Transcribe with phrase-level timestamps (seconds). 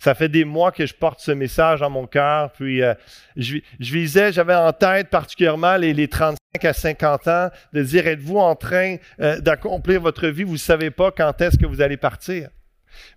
[0.00, 2.50] Ça fait des mois que je porte ce message en mon cœur.
[2.52, 2.94] Puis euh,
[3.36, 8.38] je, visais, j'avais en tête particulièrement les, les, 35 à 50 ans, de dire êtes-vous
[8.38, 10.42] en train euh, d'accomplir votre vie?
[10.42, 12.48] Vous ne savez pas quand est-ce que vous allez partir.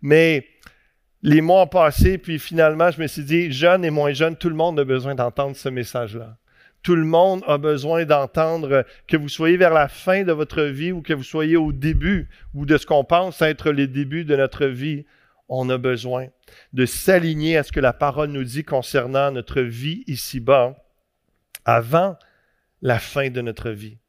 [0.02, 0.46] Mais
[1.22, 4.50] les mois ont passé, puis finalement, je me suis dit, jeune et moins jeune, tout
[4.50, 6.36] le monde a besoin d'entendre ce message-là.
[6.84, 10.92] Tout le monde a besoin d'entendre que vous soyez vers la fin de votre vie
[10.92, 14.36] ou que vous soyez au début ou de ce qu'on pense être les débuts de
[14.36, 15.06] notre vie.
[15.56, 16.30] On a besoin
[16.74, 20.76] de s'aligner à ce que la parole nous dit concernant notre vie ici-bas
[21.64, 22.18] avant
[22.82, 24.00] la fin de notre vie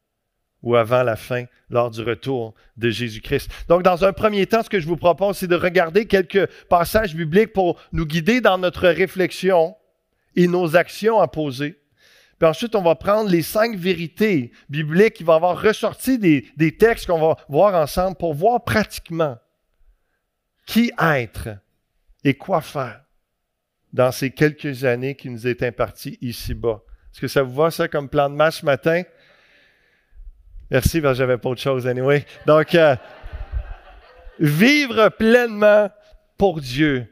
[0.63, 3.51] ou avant la fin, lors du retour de Jésus-Christ.
[3.69, 7.15] Donc, dans un premier temps, ce que je vous propose, c'est de regarder quelques passages
[7.15, 9.75] bibliques pour nous guider dans notre réflexion
[10.35, 11.79] et nos actions à poser.
[12.39, 16.75] Puis ensuite, on va prendre les cinq vérités bibliques qui vont avoir ressorti des, des
[16.75, 19.37] textes qu'on va voir ensemble pour voir pratiquement
[20.65, 21.49] qui être
[22.23, 23.01] et quoi faire
[23.93, 26.81] dans ces quelques années qui nous est imparties ici-bas?
[27.11, 29.03] Est-ce que ça vous va, ça, comme plan de match ce matin?
[30.69, 32.25] Merci, parce que j'avais pas autre chose, anyway.
[32.45, 32.95] Donc, euh,
[34.39, 35.89] vivre pleinement
[36.37, 37.07] pour Dieu.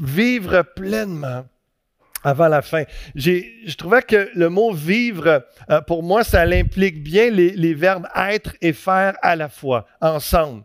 [0.00, 1.46] Vivre pleinement
[2.22, 2.84] avant la fin.
[3.14, 8.56] Je trouvais que le mot vivre, euh, pour moi, ça implique bien les, verbes être
[8.60, 10.64] et faire à la fois, ensemble.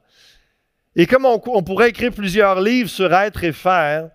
[0.95, 4.09] Et comme on, pourrait écrire plusieurs livres sur être et faire,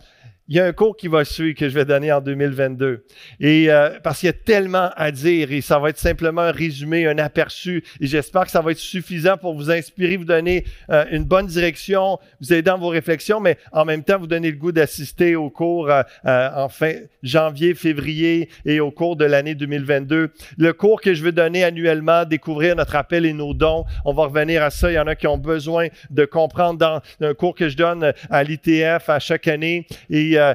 [0.50, 3.04] il y a un cours qui va suivre que je vais donner en 2022.
[3.38, 6.50] Et euh, parce qu'il y a tellement à dire et ça va être simplement un
[6.50, 7.84] résumé, un aperçu.
[8.00, 11.46] Et j'espère que ça va être suffisant pour vous inspirer, vous donner euh, une bonne
[11.46, 15.36] direction, vous aider dans vos réflexions, mais en même temps vous donner le goût d'assister
[15.36, 20.32] au cours euh, en fin janvier, février et au cours de l'année 2022.
[20.58, 23.84] Le cours que je veux donner annuellement, découvrir notre appel et nos dons.
[24.04, 24.90] On va revenir à ça.
[24.90, 28.12] Il y en a qui ont besoin de comprendre dans un cours que je donne
[28.30, 29.86] à l'ITF à chaque année.
[30.08, 30.55] Et euh,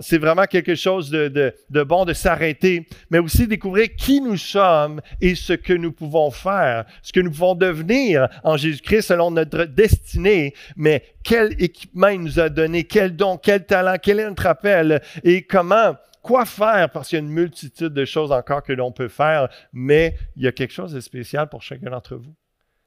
[0.00, 1.54] c'est vraiment quelque chose de,
[1.84, 6.84] bon de s'arrêter, mais aussi découvrir qui nous sommes et ce que nous pouvons faire,
[7.02, 12.40] ce que nous pouvons devenir en Jésus-Christ selon notre destinée, mais quel équipement il nous
[12.40, 17.08] a donné, quel don, quel talent, quel est notre appel et comment quoi faire parce
[17.08, 20.46] qu'il y a une multitude de choses encore que l'on peut faire, mais il y
[20.46, 22.34] a quelque chose de spécial pour chacun d'entre vous.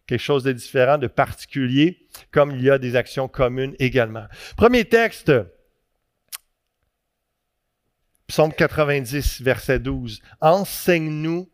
[0.05, 4.25] Quelque chose de différent, de particulier, comme il y a des actions communes également.
[4.57, 5.31] Premier texte,
[8.27, 10.21] Psaume 90, verset 12.
[10.41, 11.49] Enseigne-nous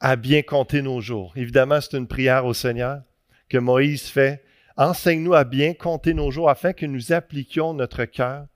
[0.00, 1.32] à bien compter nos jours.
[1.36, 3.02] Évidemment, c'est une prière au Seigneur
[3.48, 4.44] que Moïse fait.
[4.76, 8.46] Enseigne-nous à bien compter nos jours afin que nous appliquions notre cœur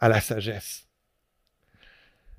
[0.00, 0.86] à la sagesse.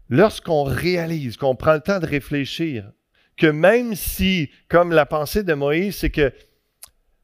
[0.10, 2.92] Lorsqu'on réalise, qu'on prend le temps de réfléchir,
[3.36, 6.34] que même si, comme la pensée de Moïse, c'est que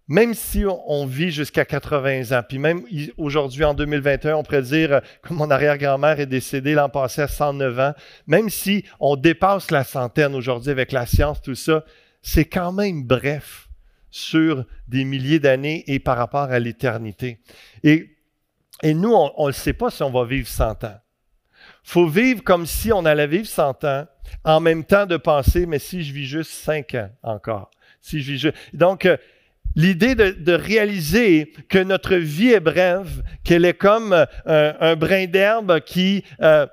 [0.08, 2.84] même si on, vit jusqu'à 80 ans, puis même
[3.18, 7.80] aujourd'hui en 2021, on pourrait dire, comme mon arrière-grand-mère est décédée l'an passé à 109
[7.80, 7.94] ans,
[8.28, 11.86] même si on dépasse la centaine aujourd'hui avec la science, tout ça,
[12.22, 13.70] c'est quand même bref
[14.12, 17.40] sur des milliers d'années et par rapport à l'éternité.
[17.84, 18.18] Et,
[18.84, 21.00] et nous, on ne sait pas si on va vivre 100 ans.
[21.84, 24.06] faut vivre comme si on allait vivre 100 ans,
[24.44, 27.72] en même temps de penser, mais si je vis juste 5 ans encore.
[28.02, 28.58] Si je vis juste...
[28.74, 29.18] Donc, euh,
[29.76, 35.80] L'idée de, réaliser que notre vie est brève, qu'elle est comme euh, un, brin d'herbe
[35.80, 36.68] qui euh,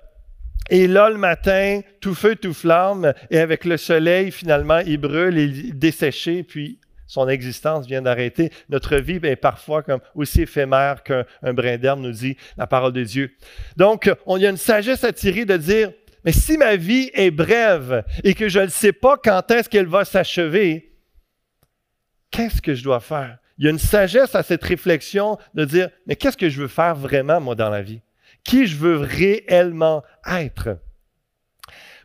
[0.68, 5.38] est là le matin, tout feu, tout flamme, et avec le soleil, finalement, il brûle,
[5.38, 8.50] il est desséché, puis son existence vient d'arrêter.
[8.68, 11.24] Notre vie est parfois comme aussi éphémère qu'un
[11.54, 13.32] brin d'herbe, nous dit la parole de Dieu.
[13.76, 15.90] Donc, on y a une sagesse à tirer de dire,
[16.24, 19.86] mais si ma vie est brève et que je ne sais pas quand est-ce qu'elle
[19.86, 20.89] va s'achever,
[22.30, 23.38] qu'est-ce que je dois faire?
[23.58, 26.68] Il y a une sagesse à cette réflexion de dire, mais qu'est-ce que je veux
[26.68, 28.00] faire vraiment, moi, dans la vie?
[28.42, 30.78] Qui je veux réellement être?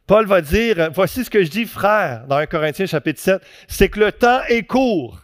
[0.06, 3.89] Paul va dire, voici ce que je dis, frère, dans 1 Corinthiens chapitre 7, c'est
[3.89, 5.22] que le temps est court.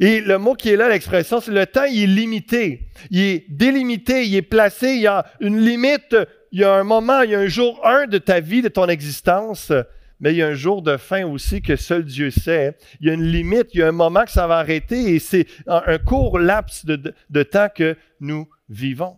[0.00, 2.88] Et le mot qui est là, l'expression, c'est le temps, il est limité.
[3.10, 6.16] Il est délimité, il est placé, il y a une limite,
[6.52, 8.68] il y a un moment, il y a un jour un de ta vie, de
[8.68, 9.72] ton existence,
[10.20, 12.76] mais il y a un jour de fin aussi que seul Dieu sait.
[13.00, 15.18] Il y a une limite, il y a un moment que ça va arrêter et
[15.18, 19.16] c'est un court laps de, temps que nous vivons.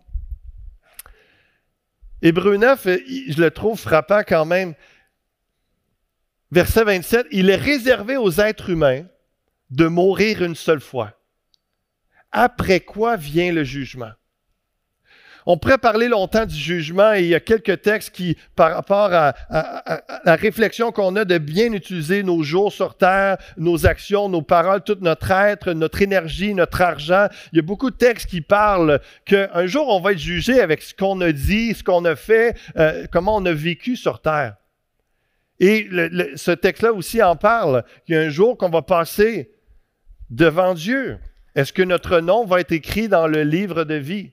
[2.21, 2.87] Hébreu 9,
[3.29, 4.75] je le trouve frappant quand même.
[6.51, 9.05] Verset 27, il est réservé aux êtres humains
[9.71, 11.17] de mourir une seule fois.
[12.31, 14.11] Après quoi vient le jugement?
[15.45, 19.09] On pourrait parler longtemps du jugement et il y a quelques textes qui, par rapport
[19.13, 19.33] à,
[20.25, 24.81] la réflexion qu'on a de bien utiliser nos jours sur terre, nos actions, nos paroles,
[24.83, 28.99] tout notre être, notre énergie, notre argent, il y a beaucoup de textes qui parlent
[29.25, 32.55] qu'un jour on va être jugé avec ce qu'on a dit, ce qu'on a fait,
[32.77, 34.55] euh, comment on a vécu sur terre.
[35.59, 35.87] Et
[36.35, 39.51] ce texte-là aussi en parle, qu'il y a un jour qu'on va passer
[40.31, 41.19] devant Dieu.
[41.53, 44.31] Est-ce que notre nom va être écrit dans le livre de vie?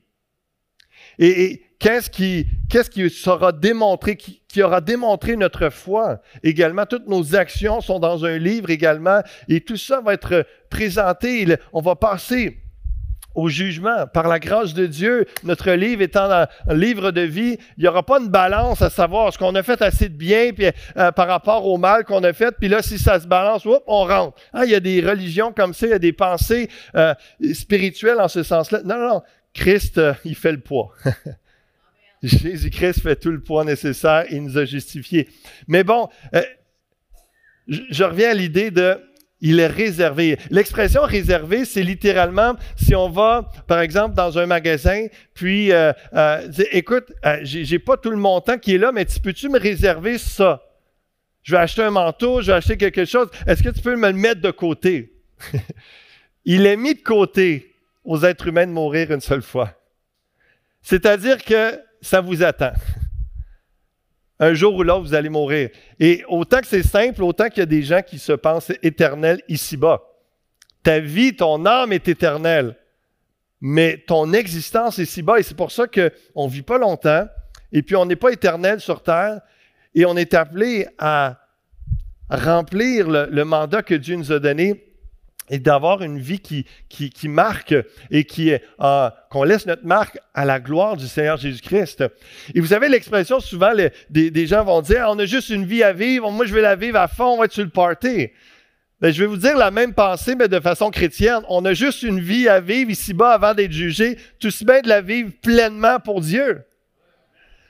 [1.19, 6.21] Et, qu'est-ce qui, sera démontré, qui, aura démontré notre foi?
[6.43, 6.85] Également?
[6.85, 11.45] Toutes nos actions sont dans un livre également, et tout ça va être présenté.
[11.73, 12.57] On va passer
[13.35, 14.07] au jugement.
[14.07, 18.03] Par la grâce de Dieu, notre livre étant un livre de vie, il n'y aura
[18.03, 20.67] pas une balance à savoir ce qu'on a fait assez de bien puis,
[20.97, 22.53] euh, par rapport au mal qu'on a fait.
[22.59, 24.37] Puis là, si ça se balance, on rentre.
[24.53, 27.13] Ah, il y a des religions comme ça, il y a des pensées euh,
[27.53, 28.81] spirituelles en ce sens-là.
[28.83, 29.21] Non, non, non.
[29.53, 30.93] Christ, euh, il fait le poids.
[32.23, 35.29] Jésus-Christ fait tout le poids nécessaire, il nous a justifiés.
[35.67, 36.09] Mais bon,
[37.67, 38.99] je reviens à l'idée de
[39.41, 40.37] il est réservé.
[40.49, 46.47] L'expression réservé, c'est littéralement si on va, par exemple, dans un magasin, puis euh, euh,
[46.71, 50.17] écoute, euh, j'ai pas tout le montant qui est là, mais tu peux-tu me réserver
[50.17, 50.63] ça?
[51.43, 53.29] Je vais acheter un manteau, je vais acheter quelque chose.
[53.47, 55.13] Est-ce que tu peux me le mettre de côté?
[56.45, 57.68] il est mis de côté
[58.09, 59.69] aux êtres humains de mourir une seule fois.
[60.81, 62.71] C'est-à-dire que ça vous attend
[64.39, 65.69] un jour ou l'autre, vous allez mourir.
[65.99, 69.43] Et autant que c'est simple, autant qu'il y a des gens qui se pensent éternels
[69.47, 70.01] ici-bas.
[70.81, 72.75] Ta vie, ton âme est éternelle,
[73.61, 75.39] mais ton existence est ici-bas.
[75.39, 77.27] Et c'est pour ça qu'on ne vit pas longtemps,
[77.71, 79.39] et puis on n'est pas éternel sur terre,
[79.93, 81.37] et on est appelé à
[82.27, 84.88] remplir le mandat que Dieu nous a donné
[85.49, 86.65] et d'avoir une vie qui,
[87.27, 87.75] marque
[88.11, 92.03] et qui euh, qu'on laisse notre marque à la gloire du Seigneur Jésus-Christ.
[92.53, 93.71] Et vous avez l'expression souvent,
[94.09, 96.75] des, gens vont dire, on a juste une vie à vivre, moi je vais la
[96.75, 98.29] vivre à fond, on va être sur le party.
[99.01, 101.41] Ben, je vais vous dire la même pensée, mais de façon chrétienne.
[101.47, 104.89] On a juste une vie à vivre ici-bas avant d'être jugé, tout se bien de
[104.89, 106.63] la vivre pleinement pour Dieu.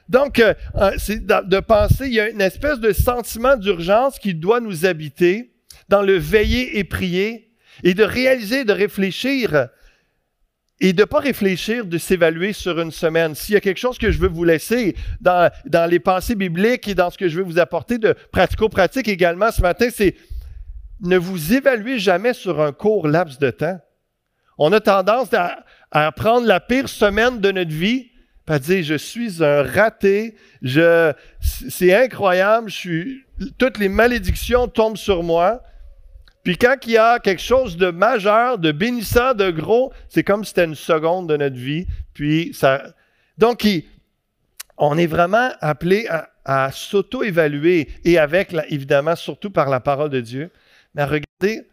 [0.08, 4.60] Donc, euh, euh, de penser, il y a une espèce de sentiment d'urgence qui doit
[4.60, 5.52] nous habiter
[5.88, 7.49] dans le veiller et prier
[7.84, 9.70] et de réaliser, de réfléchir
[10.82, 13.36] et de ne pas réfléchir, de s'évaluer sur une semaine.
[13.36, 15.52] S'il y a quelque chose que je veux vous laisser dans,
[15.90, 19.62] les pensées bibliques et dans ce que je veux vous apporter de pratico-pratique également ce
[19.62, 20.16] matin, c'est
[21.02, 23.80] ne vous évaluez jamais sur un court laps de temps.
[24.58, 28.10] On a tendance à, à prendre la pire semaine de notre vie,
[28.50, 33.24] à dire je suis un raté, je, c'est incroyable, je suis,
[33.58, 35.62] toutes les malédictions tombent sur moi.
[36.44, 40.44] Puis quand il y a quelque chose de majeur, de bénissant, de gros, c'est comme
[40.44, 41.86] si c'était une seconde de notre vie.
[42.14, 42.94] Puis ça.
[43.38, 43.68] Donc,
[44.78, 46.08] on est vraiment appelé
[46.46, 50.52] à, s'auto-évaluer et avec, évidemment, surtout par la parole de Dieu.
[50.96, 51.68] Mais regardez,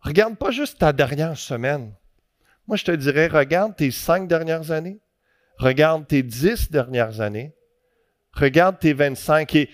[0.00, 1.94] regarde pas juste ta dernière semaine.
[2.66, 5.00] Moi, je te dirais, regarde tes cinq dernières années.
[5.56, 7.54] Regarde tes dix dernières années.
[8.32, 9.54] Regarde tes 25.
[9.54, 9.70] Et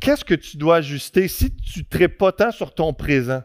[0.00, 3.42] qu'est-ce que tu dois ajuster si tu ne pas tant sur ton présent?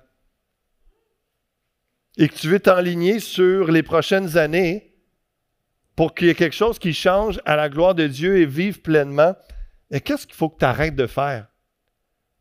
[2.17, 4.93] Et que tu veux t'enligner sur les prochaines années
[5.95, 8.81] pour qu'il y ait quelque chose qui change à la gloire de Dieu et vive
[8.81, 9.35] pleinement,
[10.03, 11.47] qu'est-ce qu'il faut que tu arrêtes de faire?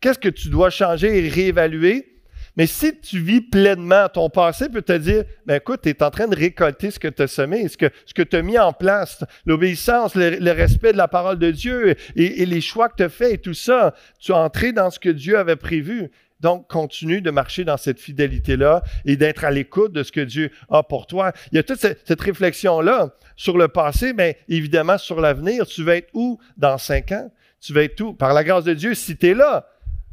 [0.01, 2.15] Qu'est-ce que tu dois changer et réévaluer?
[2.57, 6.11] Mais si tu vis pleinement, ton passé peut te dire, ben écoute, tu es en
[6.11, 9.25] train de récolter ce que tu as semé, ce que, tu as mis en place,
[9.45, 13.33] l'obéissance, le, respect de la parole de Dieu et, les choix que tu as faits
[13.33, 13.95] et tout ça.
[14.21, 16.11] Tu as entré dans ce que Dieu avait prévu.
[16.45, 20.51] Donc, continue de marcher dans cette fidélité-là et d'être à l'écoute de ce que Dieu
[20.69, 21.33] a pour toi.
[21.51, 25.65] Il y a toute cette, réflexion-là sur le passé, mais évidemment sur l'avenir.
[25.65, 27.33] Tu vas être où dans cinq ans?
[27.63, 28.13] Tu vas être où?
[28.13, 29.67] Par la grâce de Dieu, si tu es là.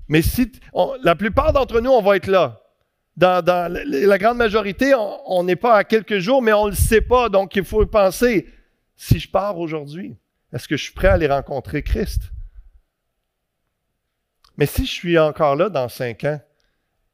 [0.07, 0.50] Mais si
[1.03, 2.61] la plupart d'entre nous, on va être là.
[3.17, 4.93] La grande majorité,
[5.25, 7.27] on n'est pas à quelques jours, mais on ne le sait pas.
[7.27, 8.47] Donc, il faut penser,
[8.95, 10.15] si je pars aujourd'hui,
[10.53, 12.31] est-ce que je suis prêt à aller rencontrer Christ?
[14.62, 16.39] Mais si je suis encore là dans cinq ans,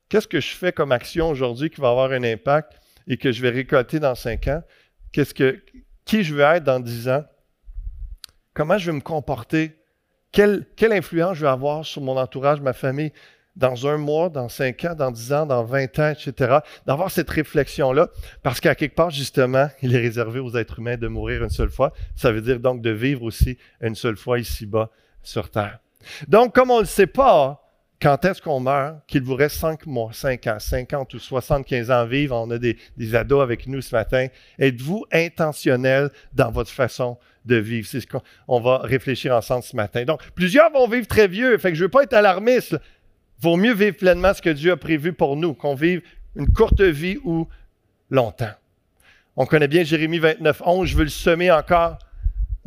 [0.10, 2.74] qu'est-ce que je fais comme action aujourd'hui qui va avoir un impact
[3.08, 4.62] et que je vais récolter dans cinq ans?
[5.13, 7.24] Qui je veux être dans dix ans?
[8.54, 9.77] Comment je vais me comporter?
[10.34, 13.13] Quelle, quelle influence je vais avoir sur mon entourage, ma famille,
[13.56, 16.58] dans un mois, dans cinq ans, dans dix ans, dans vingt ans, etc.
[16.86, 18.10] D'avoir cette réflexion-là,
[18.44, 21.72] parce qu'à quelque part, justement, il est réservé aux êtres humains de mourir une seule
[21.72, 21.94] fois.
[22.18, 24.92] Ça veut dire donc de vivre aussi une seule fois ici-bas
[25.24, 25.80] sur Terre.
[26.27, 27.63] Donc, comme on ne le sait pas,
[28.01, 31.99] quand est-ce qu'on meurt, qu'il vous reste 5 mois, 5 ans, 50 ou 75 ans
[32.01, 32.77] à vivre, on a des,
[33.15, 34.27] ados avec nous ce matin,
[34.59, 37.87] êtes-vous intentionnel dans votre façon de vivre?
[37.87, 40.03] C'est ce qu'on va réfléchir ensemble ce matin.
[40.05, 42.77] Donc, plusieurs vont vivre très vieux, fait que je ne veux pas être alarmiste.
[43.39, 46.01] Vaut mieux vivre pleinement ce que Dieu a prévu pour nous, qu'on vive
[46.35, 47.47] une courte vie ou
[48.11, 48.53] longtemps.
[49.35, 51.97] On connaît bien Jérémie 29, 11, je veux le semer encore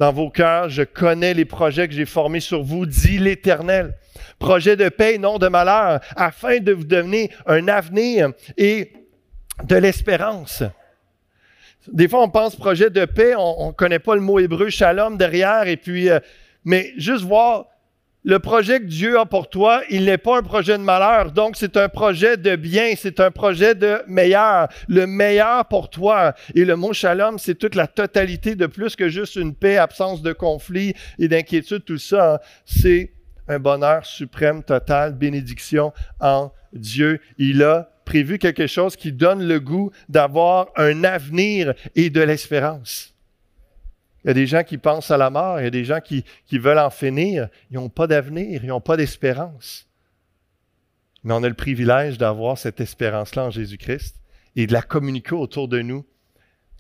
[0.01, 3.93] dans vos cœurs, je connais les projets que j'ai formés sur vous, dit l'Éternel.
[4.39, 8.95] Projet de paix, non de malheur, afin de vous donner un avenir et
[9.63, 10.63] de l'espérance.
[11.93, 15.19] Des fois, on pense projet de paix, on ne connaît pas le mot hébreu shalom
[15.19, 16.19] derrière, et puis, euh,
[16.65, 17.67] mais juste voir
[18.23, 21.57] le projet que Dieu a pour toi, il n'est pas un projet de malheur, donc
[21.57, 26.35] c'est un projet de bien, c'est un projet de meilleur, le meilleur pour toi.
[26.55, 30.21] Et le mot shalom, c'est toute la totalité de plus que juste une paix, absence
[30.21, 32.41] de conflit et d'inquiétude, tout ça.
[32.67, 33.13] C'est
[33.49, 37.21] un bonheur suprême, total, bénédiction en Dieu.
[37.39, 43.15] Il a prévu quelque chose qui donne le goût d'avoir un avenir et de l'espérance.
[44.25, 46.01] Il y a des gens qui pensent à la mort, il y a des gens
[46.01, 47.49] qui, veulent en finir.
[47.71, 49.87] Ils n'ont pas d'avenir, ils n'ont pas d'espérance.
[51.25, 54.17] Mais on a le privilège d'avoir cette espérance-là en Jésus-Christ
[54.57, 56.05] et de la communiquer autour de nous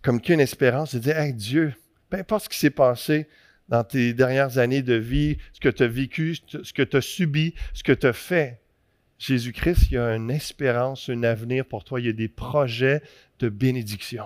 [0.02, 1.75] comme qu'une espérance, de dire, hey, Dieu,
[2.09, 3.28] peu importe ce qui s'est passé
[3.68, 7.02] dans tes dernières années de vie, ce que tu as vécu, ce que tu as
[7.02, 8.61] subi, ce que tu as fait,
[9.18, 13.02] Jésus-Christ, il y a une espérance, un avenir pour toi, il y a des projets
[13.38, 14.25] de bénédiction.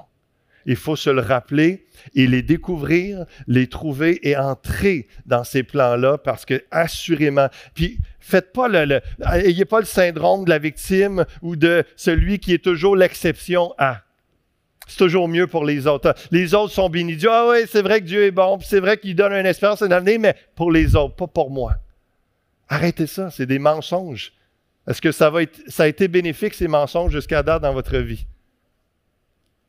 [0.67, 6.19] Il faut se le rappeler et les découvrir, les trouver et entrer dans ces plans-là
[6.19, 9.01] parce que assurément, puis faites pas le,
[9.33, 14.03] ayez pas le syndrome de la victime ou de celui qui est toujours l'exception à.
[14.87, 16.15] C'est toujours mieux pour les autres.
[16.31, 17.19] Les autres sont bénis.
[17.27, 19.91] Ah oui, c'est vrai que Dieu est bon, c'est vrai qu'il donne une espérance, un
[19.91, 21.75] avenir, mais pour les autres, pas pour moi.
[22.69, 24.33] Arrêtez ça, c'est des mensonges.
[24.87, 25.33] Est-ce que ça,
[25.69, 28.27] ça a été bénéfique, ces mensonges, jusqu'à date dans votre vie?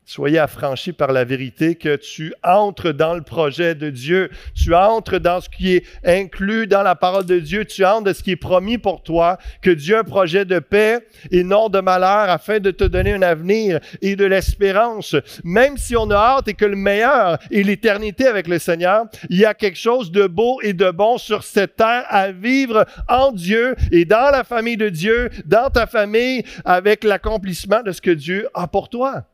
[0.08, 4.30] Soyez affranchis par la vérité que tu entres dans le projet de Dieu.
[4.54, 7.64] Tu entres dans ce qui est inclus dans la parole de Dieu.
[7.64, 10.60] Tu entres dans ce qui est promis pour toi, que Dieu a un projet de
[10.60, 15.16] paix et non de malheur afin de te donner un avenir et de l'espérance.
[15.42, 19.38] Même si on a hâte et que le meilleur est l'éternité avec le Seigneur, il
[19.38, 23.32] y a quelque chose de beau et de bon sur cette terre à vivre en
[23.32, 28.12] Dieu et dans la famille de Dieu, dans ta famille, avec l'accomplissement de ce que
[28.12, 29.24] Dieu a pour toi.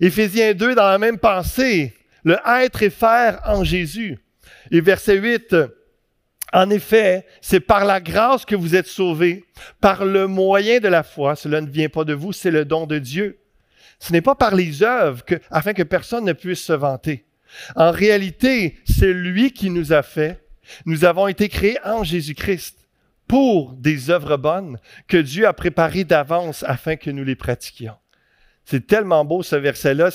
[0.00, 4.18] Éphésiens 2, dans la même pensée, le être et faire en Jésus.
[4.70, 5.56] Et verset 8,
[6.52, 9.44] en effet, c'est par la grâce que vous êtes sauvés,
[9.80, 11.36] par le moyen de la foi.
[11.36, 13.40] Cela ne vient pas de vous, c'est le don de Dieu.
[13.98, 17.24] Ce n'est pas par les œuvres que, afin que personne ne puisse se vanter.
[17.76, 20.44] En réalité, c'est lui qui nous a fait.
[20.86, 22.78] Nous avons été créés en Jésus-Christ
[23.26, 27.96] pour des œuvres bonnes que Dieu a préparées d'avance afin que nous les pratiquions.
[28.64, 30.10] C'est tellement beau ce verset-là.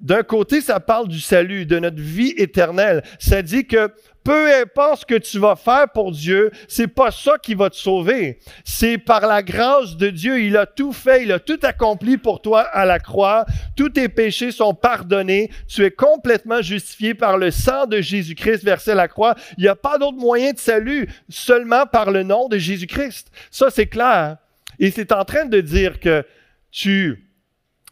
[0.00, 3.02] D'un côté, ça parle du salut, de notre vie éternelle.
[3.18, 3.90] Ça dit que
[4.24, 7.76] peu importe ce que tu vas faire pour Dieu, c'est pas ça qui va te
[7.76, 8.38] sauver.
[8.64, 10.40] C'est par la grâce de Dieu.
[10.40, 13.46] Il a tout fait, il a tout accompli pour toi à la croix.
[13.76, 15.50] Tous tes péchés sont pardonnés.
[15.66, 19.34] Tu es complètement justifié par le sang de Jésus-Christ versé à la croix.
[19.56, 23.30] Il n'y a pas d'autre moyen de salut, seulement par le nom de Jésus-Christ.
[23.50, 24.36] Ça, c'est clair.
[24.78, 26.24] Et c'est en train de dire que
[26.70, 27.27] tu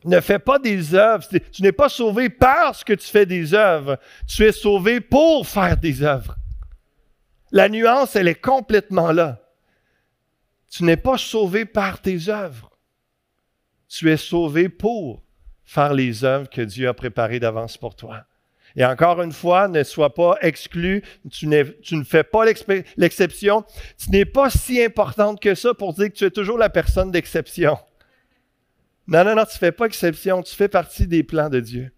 [0.06, 1.26] ne fais pas des œuvres.
[1.52, 3.98] Tu n'es pas sauvé parce que tu fais des œuvres.
[4.26, 6.36] Tu es sauvé pour faire des œuvres.
[7.52, 9.40] La nuance, elle est complètement là.
[10.70, 12.70] Tu n'es pas sauvé par tes œuvres.
[13.88, 15.22] Tu es sauvé pour
[15.64, 18.24] faire les œuvres que Dieu a préparées d'avance pour toi.
[18.76, 23.64] Et encore une fois, ne sois pas exclu, tu, ne fais pas l'exception.
[23.98, 27.10] Tu n'es pas si importante que ça pour dire que tu es toujours la personne
[27.10, 27.78] d'exception.
[29.08, 30.42] Non, non, non, tu ne fais pas exception.
[30.42, 31.92] Tu fais partie des plans de Dieu.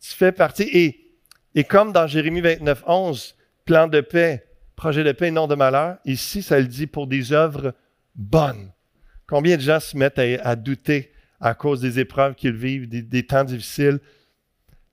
[0.00, 0.68] Tu fais partie.
[0.72, 1.12] Et,
[1.54, 5.98] et comme dans Jérémie 29, 11, plan de paix, projet de paix, non de malheur,
[6.04, 7.74] ici, ça le dit pour des œuvres
[8.14, 8.72] bonnes.
[9.26, 13.26] Combien de gens se mettent à, douter à cause des épreuves qu'ils vivent, des, des
[13.26, 13.98] temps difficiles?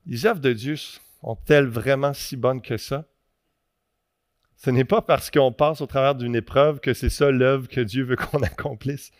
[0.06, 3.06] Les œuvres de Dieu sont-elles vraiment si bonnes que ça?
[4.56, 7.80] Ce n'est pas parce qu'on passe au travers d'une épreuve que c'est ça l'œuvre que
[7.80, 9.12] Dieu veut qu'on accomplisse.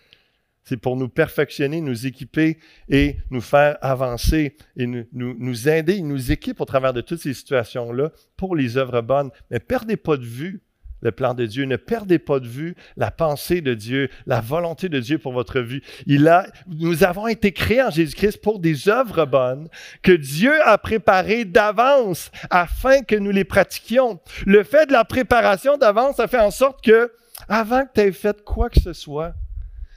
[0.64, 5.96] C'est pour nous perfectionner, nous équiper et nous faire avancer et nous, aider.
[5.96, 9.30] Il nous équipe au travers de toutes ces situations-là pour les œuvres bonnes.
[9.50, 10.62] Mais perdez pas de vue
[11.02, 11.66] le plan de Dieu.
[11.66, 15.60] Ne perdez pas de vue la pensée de Dieu, la volonté de Dieu pour votre
[15.60, 15.82] vie.
[16.06, 19.68] Il a, nous avons été créés en Jésus-Christ pour des œuvres bonnes
[20.02, 24.18] que Dieu a préparées d'avance afin que nous les pratiquions.
[24.46, 27.12] Le fait de la préparation d'avance, ça fait en sorte que,
[27.48, 29.34] avant que tu aies fait quoi que ce soit,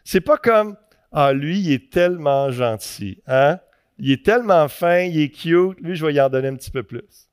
[0.07, 0.75] c'est pas comme,
[1.11, 3.59] ah, lui, il est tellement gentil, hein?
[3.99, 6.71] Il est tellement fin, il est cute, lui, je vais y en donner un petit
[6.71, 7.27] peu plus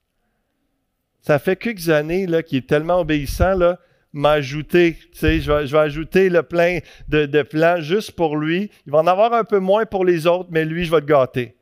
[1.25, 3.79] ça fait quelques années qu'il est tellement obéissant, là,
[4.13, 8.71] m'a ajouté, tu sais, je vais, ajouter le plein de, de, plans juste pour lui.
[8.85, 11.07] Il va en avoir un peu moins pour les autres, mais lui, je vais te
[11.07, 11.57] gâter.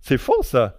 [0.00, 0.76] C'est faux, ça.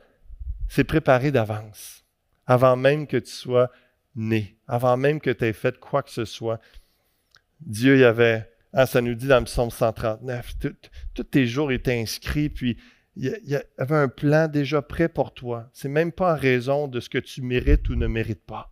[0.68, 2.04] C'est préparé d'avance,
[2.46, 3.72] avant même que tu sois
[4.16, 6.60] né, avant même que tu aies fait quoi que ce soit.
[7.62, 10.56] Dieu y avait, hein, ça nous dit dans le psaume 139,
[11.14, 12.78] tous tes jours étaient inscrits, puis
[13.16, 15.70] il y, avait un plan déjà prêt pour toi.
[15.74, 18.72] C'est même pas en raison de ce que tu mérites ou ne mérites pas.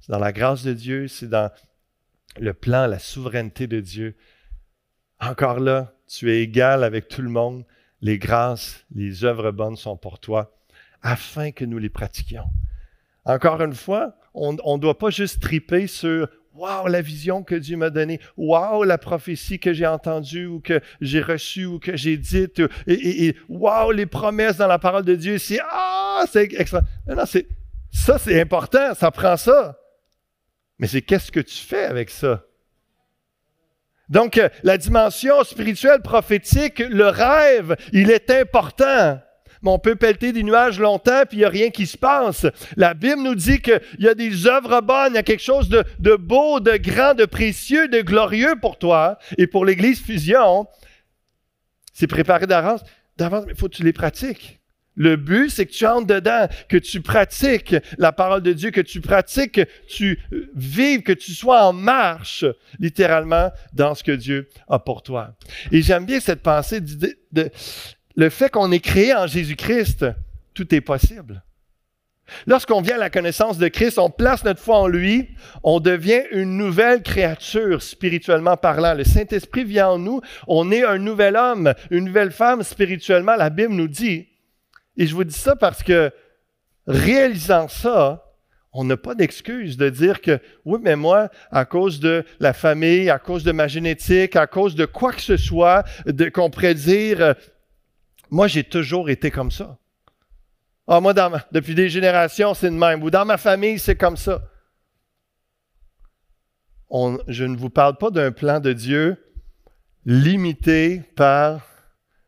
[0.00, 1.50] C'est dans la grâce de Dieu, c'est dans
[2.38, 4.16] le plan, la souveraineté de Dieu.
[5.20, 7.64] Encore là, tu es égal avec tout le monde.
[8.02, 10.54] Les grâces, les œuvres bonnes sont pour toi,
[11.02, 12.44] afin que nous les pratiquions.
[13.24, 16.28] Encore une fois, on ne doit pas juste triper sur
[16.58, 18.18] Wow, la vision que Dieu m'a donnée.
[18.36, 22.60] Wow, la prophétie que j'ai entendue ou que j'ai reçue ou que j'ai dite.
[22.88, 25.38] Et, wow, les promesses dans la parole de Dieu.
[25.38, 26.80] C'est ah, c'est extra.
[27.06, 27.46] Non, non, c'est
[27.92, 28.92] ça, c'est important.
[28.94, 29.78] Ça prend ça.
[30.80, 32.44] Mais c'est qu'est-ce que tu fais avec ça?
[34.08, 39.20] Donc, euh, la dimension spirituelle prophétique, le rêve, il est important
[39.62, 42.46] mais on peut pelleter des nuages longtemps, puis il n'y a rien qui se passe.
[42.76, 45.68] La Bible nous dit qu'il y a des œuvres bonnes, il y a quelque chose
[45.68, 50.66] de, beau, de grand, de précieux, de glorieux pour toi et pour l'Église Fusion.
[51.92, 52.82] C'est préparé d'avance,
[53.16, 54.60] d'avance, mais il faut que tu les pratiques.
[54.98, 58.80] Le but, c'est que tu entres dedans, que tu pratiques la parole de Dieu, que
[58.80, 60.18] tu pratiques, que tu
[60.56, 62.44] vives, que tu sois en marche,
[62.80, 65.36] littéralement, dans ce que Dieu a pour toi.
[65.70, 67.50] Et j'aime bien cette pensée de
[68.18, 70.04] le fait qu'on est créé en Jésus-Christ,
[70.52, 71.44] tout est possible.
[72.48, 75.28] Lorsqu'on vient à la connaissance de Christ, on place notre foi en lui,
[75.62, 78.94] on devient une nouvelle créature spirituellement parlant.
[78.94, 83.50] Le Saint-Esprit vient en nous, on est un nouvel homme, une nouvelle femme spirituellement, la
[83.50, 84.26] Bible nous dit.
[84.96, 86.10] Et je vous dis ça parce que
[86.88, 88.24] réalisant ça,
[88.72, 93.10] on n'a pas d'excuse de dire que oui, mais moi, à cause de la famille,
[93.10, 95.84] à cause de ma génétique, à cause de quoi que ce soit,
[96.34, 97.36] qu'on pourrait dire,
[98.30, 99.78] moi, j'ai toujours été comme ça.
[100.86, 101.12] Ah, moi,
[101.52, 103.02] depuis des générations, c'est de même.
[103.02, 104.42] Ou dans ma famille, c'est comme ça.
[106.90, 109.22] je ne vous parle pas d'un plan de Dieu
[110.06, 111.66] limité par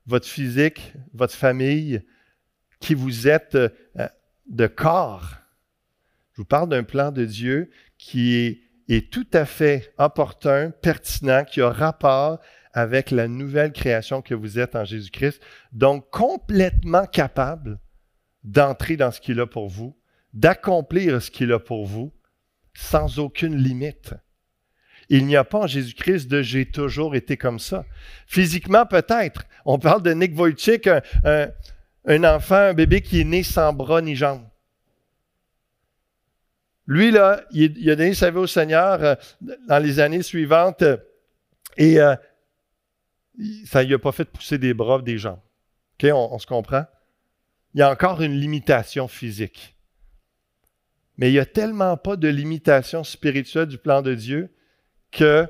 [0.07, 2.03] votre physique, votre famille,
[2.81, 3.69] qui vous êtes euh,
[4.47, 5.37] de corps.
[6.33, 11.45] Je vous parle d'un plan de Dieu qui est, est tout à fait opportun, pertinent,
[11.45, 12.41] qui a rapport
[12.73, 15.41] avec la nouvelle création que vous êtes en Jésus-Christ,
[15.73, 17.79] donc complètement capable
[18.45, 19.97] d'entrer dans ce qu'il a pour vous,
[20.33, 22.13] d'accomplir ce qu'il a pour vous,
[22.75, 24.15] sans aucune limite.
[25.09, 27.85] Il n'y a pas en Jésus-Christ de j'ai toujours été comme ça.
[28.27, 29.45] Physiquement, peut-être.
[29.65, 30.89] On parle de Nick Wojcik,
[31.25, 34.47] un, enfant, un bébé qui est né sans bras ni jambes.
[36.87, 39.15] Lui, là, il, a donné sa vie au Seigneur euh,
[39.69, 40.83] dans les années suivantes
[41.77, 42.17] et euh,
[43.65, 45.41] ça ne a pas fait pousser des bras, des jambes.
[45.95, 46.85] OK, on, se comprend?
[47.75, 49.77] Il y a encore une limitation physique.
[51.17, 54.55] Mais il n'y a tellement pas de limitation spirituelle du plan de Dieu
[55.11, 55.47] que,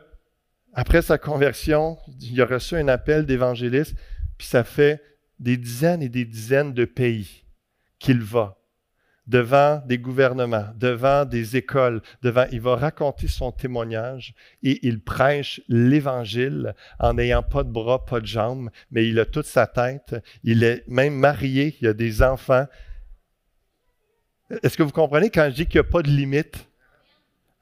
[0.74, 3.94] après sa conversion, il a reçu un appel d'évangéliste,
[4.36, 5.02] puis ça fait
[5.38, 7.44] des dizaines et des dizaines de pays
[7.98, 8.59] qu'il va
[9.26, 15.60] devant des gouvernements, devant des écoles, devant, il va raconter son témoignage et il prêche
[15.68, 20.16] l'évangile en n'ayant pas de bras, pas de jambes, mais il a toute sa tête.
[20.42, 22.66] Il est même marié, il a des enfants.
[24.62, 26.69] Est-ce que vous comprenez quand je dis qu'il n'y a pas de limite?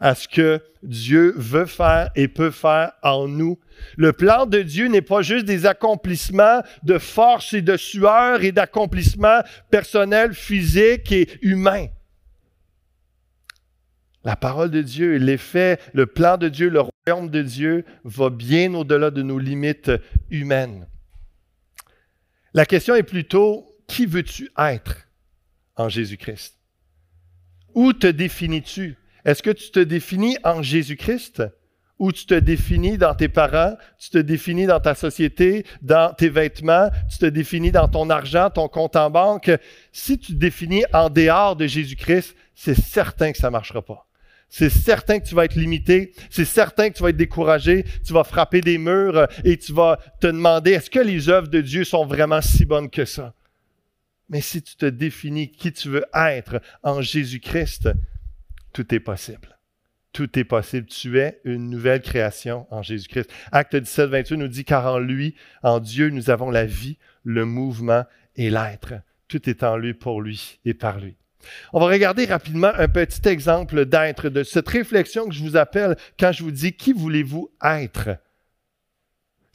[0.00, 3.58] À ce que Dieu veut faire et peut faire en nous.
[3.96, 8.52] Le plan de Dieu n'est pas juste des accomplissements de force et de sueur et
[8.52, 11.86] d'accomplissements personnels, physiques et humains.
[14.24, 18.30] La parole de Dieu et l'effet, le plan de Dieu, le royaume de Dieu va
[18.30, 19.90] bien au-delà de nos limites
[20.30, 20.86] humaines.
[22.54, 25.08] La question est plutôt, qui veux-tu être
[25.76, 26.56] en Jésus-Christ?
[27.74, 28.96] Où te définis-tu?
[29.28, 31.42] Est-ce que tu te définis en Jésus-Christ
[31.98, 36.30] ou tu te définis dans tes parents, tu te définis dans ta société, dans tes
[36.30, 39.50] vêtements, tu te définis dans ton argent, ton compte en banque?
[39.92, 44.08] Si tu te définis en dehors de Jésus-Christ, c'est certain que ça ne marchera pas.
[44.48, 48.14] c'est certain que tu vas être limité, c'est certain que tu vas être découragé, tu
[48.14, 51.60] vas frapper des murs euh, et tu vas te demander est-ce que les œuvres de
[51.60, 53.34] Dieu sont vraiment si bonnes que ça?
[54.30, 57.90] Mais si tu te définis qui tu veux être en Jésus-Christ,
[58.72, 59.58] tout est possible.
[60.12, 60.86] Tout est possible.
[60.86, 63.30] Tu es une nouvelle création en Jésus-Christ.
[63.52, 67.44] Acte 17, 28 nous dit, car en lui, en Dieu, nous avons la vie, le
[67.44, 68.04] mouvement
[68.36, 68.94] et l'être.
[69.28, 71.16] Tout est en lui, pour lui et par lui.
[71.72, 75.96] On va regarder rapidement un petit exemple d'être, de cette réflexion que je vous appelle
[76.18, 78.10] quand je vous dis qui voulez-vous être?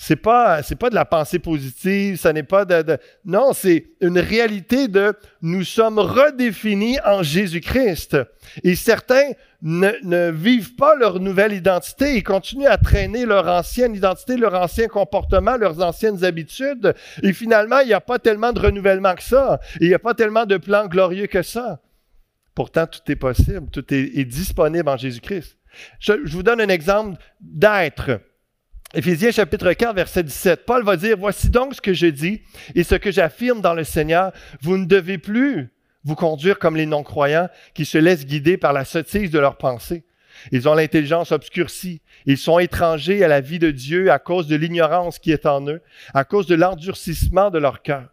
[0.05, 4.19] C'est pas, c'est pas de la pensée positive, ça n'est pas de, non, c'est une
[4.19, 8.17] réalité de nous sommes redéfinis en Jésus-Christ.
[8.65, 14.35] Et certains ne, vivent pas leur nouvelle identité, ils continuent à traîner leur ancienne identité,
[14.35, 16.93] leur ancien comportement, leurs anciennes habitudes.
[17.21, 19.61] Et finalement, il n'y a pas tellement de renouvellement que ça.
[19.79, 21.79] Il n'y a pas tellement de plans glorieux que ça.
[22.53, 25.57] Pourtant, tout est possible, tout est, disponible en Jésus-Christ.
[25.99, 28.19] Je vous donne un exemple d'être.
[28.95, 30.65] Éphésiens chapitre 4, verset 17.
[30.67, 32.43] Paul va dire, Voici donc ce que je dis
[32.75, 34.31] et ce que j'affirme dans le Seigneur.
[34.61, 38.85] Vous ne devez plus vous conduire comme les non-croyants qui se laissent guider par la
[38.85, 40.03] sottise de leurs pensées.
[40.51, 42.01] Ils ont l'intelligence obscurcie.
[42.27, 45.67] Ils sont étrangers à la vie de Dieu à cause de l'ignorance qui est en
[45.67, 45.81] eux,
[46.13, 48.09] à cause de l'endurcissement de leur cœur.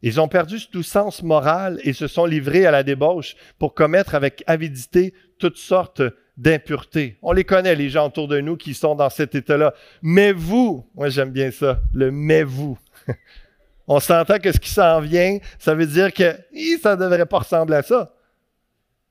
[0.00, 4.14] Ils ont perdu tout sens moral et se sont livrés à la débauche pour commettre
[4.14, 6.02] avec avidité toutes sortes
[6.40, 7.18] d'impureté.
[7.20, 9.74] On les connaît, les gens autour de nous qui sont dans cet état-là.
[10.00, 12.78] Mais vous, moi j'aime bien ça, le mais vous.
[13.86, 16.36] On s'entend que ce qui s'en vient, ça veut dire que
[16.80, 18.14] ça ne devrait pas ressembler à ça.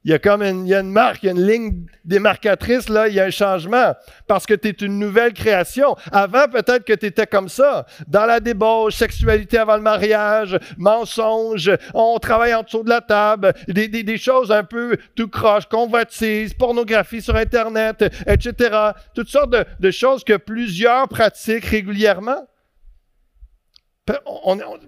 [0.05, 1.85] Il y a comme une, il y a une marque, il y a une ligne
[2.05, 3.93] démarcatrice, là, il y a un changement.
[4.27, 5.97] Parce que tu es une nouvelle création.
[6.13, 7.85] Avant, peut-être que tu étais comme ça.
[8.07, 13.53] Dans la débauche, sexualité avant le mariage, mensonge, on travaille en dessous de la table,
[13.67, 18.91] des, des, choses un peu tout croche, convoitise, pornographie sur Internet, etc.
[19.13, 22.47] Toutes sortes de, choses que plusieurs pratiquent régulièrement.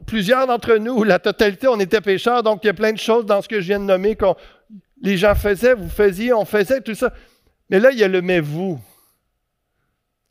[0.08, 3.26] Plusieurs d'entre nous, la totalité, on était pécheurs, donc il y a plein de choses
[3.26, 4.36] dans ce que je viens de nommer qu'on
[5.02, 7.14] les gens faisaient, vous faisiez, on faisait, tout ça.
[7.70, 8.80] Mais là, il y a le mais vous.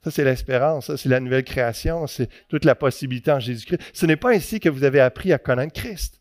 [0.03, 3.83] Ça, c'est l'espérance, ça, c'est la nouvelle création, c'est toute la possibilité en Jésus-Christ.
[3.93, 6.21] Ce n'est pas ainsi que vous avez appris à connaître Christ.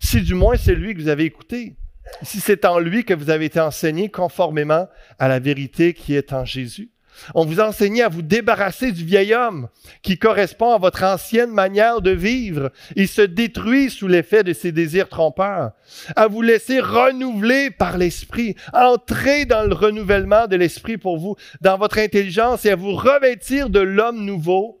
[0.00, 1.76] Si du moins c'est lui que vous avez écouté,
[2.22, 6.32] si c'est en lui que vous avez été enseigné conformément à la vérité qui est
[6.32, 6.90] en Jésus.
[7.34, 9.68] On vous enseignait à vous débarrasser du vieil homme
[10.02, 14.72] qui correspond à votre ancienne manière de vivre et se détruit sous l'effet de ses
[14.72, 15.72] désirs trompeurs,
[16.16, 21.78] à vous laisser renouveler par l'esprit, entrer dans le renouvellement de l'esprit pour vous, dans
[21.78, 24.80] votre intelligence et à vous revêtir de l'homme nouveau,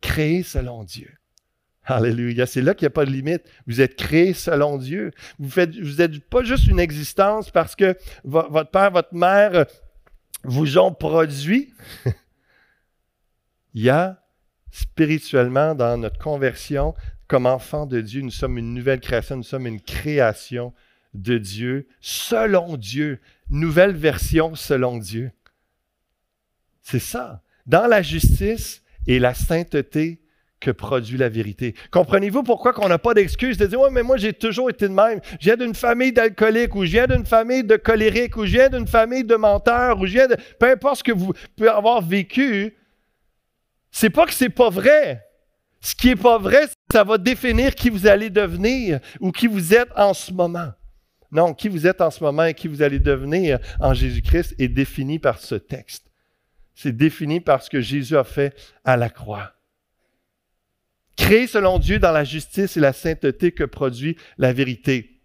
[0.00, 1.18] créé selon Dieu.
[1.88, 2.44] Alléluia.
[2.44, 3.42] C'est là qu'il n'y a pas de limite.
[3.66, 5.10] Vous êtes créé selon Dieu.
[5.38, 9.64] Vous faites, vous n'êtes pas juste une existence parce que votre père, votre mère
[10.44, 11.72] vous ont produit,
[13.74, 14.22] il y a
[14.70, 16.94] spirituellement dans notre conversion,
[17.26, 20.72] comme enfant de Dieu, nous sommes une nouvelle création, nous sommes une création
[21.14, 23.20] de Dieu, selon Dieu,
[23.50, 25.32] nouvelle version selon Dieu.
[26.82, 27.42] C'est ça.
[27.66, 30.22] Dans la justice et la sainteté
[30.60, 31.74] que produit la vérité.
[31.90, 34.94] Comprenez-vous pourquoi qu'on n'a pas d'excuse de dire, ouais, mais moi j'ai toujours été de
[34.94, 35.20] même.
[35.40, 38.68] Je viens d'une famille d'alcooliques, ou je viens d'une famille de colériques, ou je viens
[38.68, 40.36] d'une famille de menteurs, ou je viens de...
[40.58, 42.74] Peu importe ce que vous pouvez avoir vécu,
[43.90, 45.24] c'est pas que c'est pas vrai.
[45.80, 49.74] Ce qui est pas vrai, ça va définir qui vous allez devenir ou qui vous
[49.74, 50.72] êtes en ce moment.
[51.30, 54.68] Non, qui vous êtes en ce moment et qui vous allez devenir en Jésus-Christ est
[54.68, 56.10] défini par ce texte.
[56.74, 59.52] C'est défini par ce que Jésus a fait à la croix
[61.18, 65.20] créé selon Dieu dans la justice et la sainteté que produit la vérité.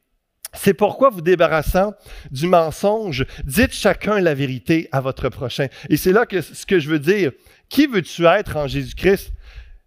[0.54, 1.94] C'est pourquoi vous débarrassant
[2.32, 5.68] du mensonge, dites chacun la vérité à votre prochain.
[5.90, 7.32] Et c'est là que ce que je veux dire.
[7.70, 9.32] Qui veux-tu être en Jésus-Christ?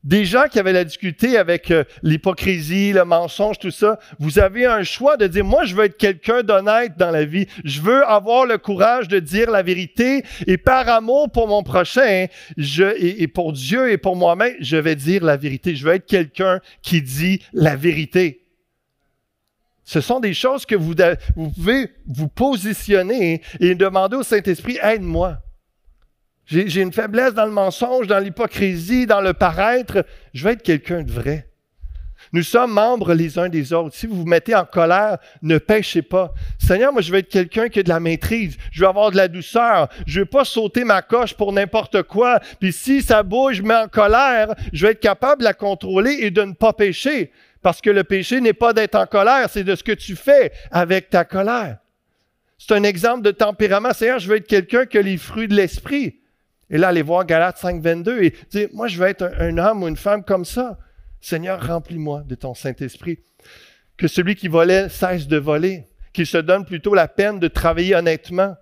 [0.07, 4.65] Des gens qui avaient la difficulté avec euh, l'hypocrisie, le mensonge, tout ça, vous avez
[4.65, 7.49] un choix de dire, moi, je veux être quelqu'un d'honnête dans la vie.
[7.65, 12.29] Je veux avoir le courage de dire la vérité et par amour pour mon prochain
[12.57, 15.75] et, pour Dieu et pour moi-même, je vais dire la vérité.
[15.75, 18.45] Je veux être quelqu'un qui dit la vérité.
[19.83, 20.95] Ce sont des choses que vous,
[21.35, 25.39] vous pouvez vous positionner et demander au Saint-Esprit, aide-moi.
[26.47, 30.05] J'ai une faiblesse dans le mensonge, dans l'hypocrisie, dans le paraître.
[30.33, 31.49] Je veux être quelqu'un de vrai.
[32.33, 33.95] Nous sommes membres les uns des autres.
[33.95, 36.33] Si vous vous mettez en colère, ne péchez pas.
[36.59, 38.57] Seigneur, moi, je veux être quelqu'un qui a de la maîtrise.
[38.73, 39.89] Je veux avoir de la douceur.
[40.07, 42.41] Je veux pas sauter ma coche pour n'importe quoi.
[42.61, 46.19] Puis si ça bouge, je mets en colère, je veux être capable de la contrôler
[46.21, 47.33] et de ne pas pécher.
[47.63, 50.53] Parce que le péché n'est pas d'être en colère, c'est de ce que tu fais
[50.71, 51.79] avec ta colère.
[52.59, 53.93] C'est un exemple de tempérament.
[53.93, 56.21] Seigneur, je veux être quelqu'un qui a les fruits de l'esprit.
[56.71, 59.83] Et là, aller voir Galates 5, 22 et dire, moi, je veux être un, homme
[59.83, 60.79] ou une femme comme ça.
[61.21, 63.21] Seigneur, remplis-moi de ton Saint-Esprit.
[63.97, 67.95] Que celui qui volait cesse de voler, qu'il se donne plutôt la peine de travailler
[67.95, 68.57] honnêtement.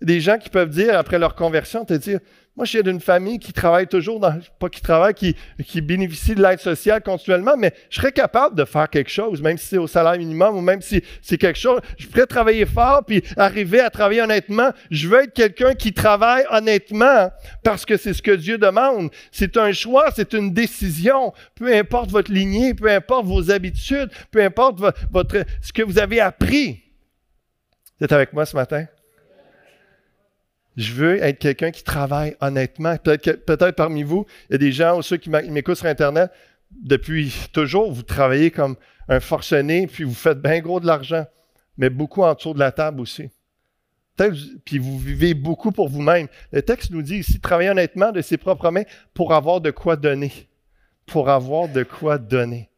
[0.00, 2.20] Des gens qui peuvent dire, après leur conversion, te dire,
[2.58, 6.42] moi, je suis d'une famille qui travaille toujours, dans, pas qui travaille, qui, bénéficie de
[6.42, 9.86] l'aide sociale continuellement, mais je serais capable de faire quelque chose, même si c'est au
[9.86, 11.78] salaire minimum ou même si c'est quelque chose.
[11.96, 14.70] Je pourrais travailler fort puis arriver à travailler honnêtement.
[14.90, 17.30] Je veux être quelqu'un qui travaille honnêtement
[17.62, 19.10] parce que c'est ce que Dieu demande.
[19.30, 21.32] C'est un choix, c'est une décision.
[21.54, 24.80] Peu importe votre lignée, peu importe vos habitudes, peu importe
[25.12, 26.82] votre, ce que vous avez appris.
[28.00, 28.86] Vous êtes avec moi ce matin?
[30.78, 32.96] Je veux être quelqu'un qui travaille honnêtement.
[32.98, 36.30] Peut-être peut parmi vous, il y a des gens ou ceux qui m'écoutent sur Internet,
[36.70, 38.76] depuis toujours, vous travaillez comme
[39.08, 41.26] un forcené, puis vous faites bien gros de l'argent,
[41.78, 43.28] mais beaucoup en dessous de la table aussi.
[44.64, 46.28] Puis vous vivez beaucoup pour vous-même.
[46.52, 49.96] Le texte nous dit ici, travailler honnêtement de ses propres mains pour avoir de quoi
[49.96, 50.48] donner.
[51.06, 52.70] Pour avoir de quoi donner.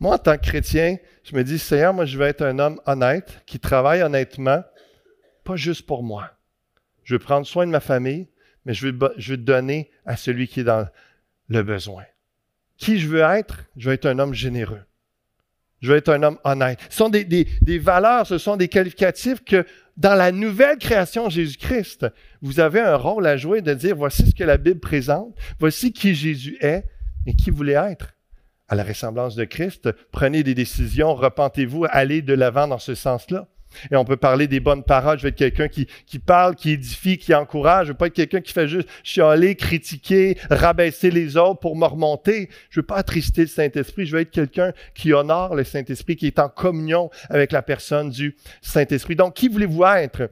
[0.00, 2.80] Moi, en tant que chrétien, je me dis, Seigneur, moi, je veux être un homme
[2.86, 4.62] honnête, qui travaille honnêtement,
[5.44, 6.30] pas juste pour moi.
[7.04, 8.28] Je veux prendre soin de ma famille,
[8.64, 10.88] mais je veux, donner à celui qui est dans
[11.48, 12.04] le besoin.
[12.78, 13.64] Qui je veux être?
[13.76, 14.82] Je veux être un homme généreux.
[15.80, 16.78] Je veux être un homme honnête.
[16.88, 22.06] Ce sont des, des valeurs, ce sont des qualificatifs que dans la nouvelle création Jésus-Christ,
[22.40, 25.92] vous avez un rôle à jouer de dire voici ce que la Bible présente, voici
[25.92, 26.84] qui Jésus est
[27.26, 28.14] et qui voulait être.
[28.66, 33.46] À la ressemblance de Christ, prenez des décisions, repentez-vous, allez de l'avant dans ce sens-là.
[33.90, 35.18] Et on peut parler des bonnes paroles.
[35.18, 37.86] Je veux être quelqu'un qui, qui parle, qui édifie, qui encourage.
[37.86, 41.86] Je veux pas être quelqu'un qui fait juste chialer, critiquer, rabaisser les autres pour me
[41.86, 42.48] remonter.
[42.70, 44.06] Je veux pas attrister le Saint-Esprit.
[44.06, 48.10] Je veux être quelqu'un qui honore le Saint-Esprit, qui est en communion avec la personne
[48.10, 49.16] du Saint-Esprit.
[49.16, 50.30] Donc, qui voulez-vous être?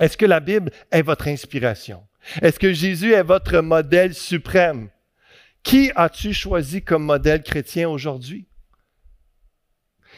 [0.00, 2.02] Est-ce que la Bible est votre inspiration?
[2.42, 4.88] Est-ce que Jésus est votre modèle suprême?
[5.62, 8.46] Qui as-tu choisi comme modèle chrétien aujourd'hui?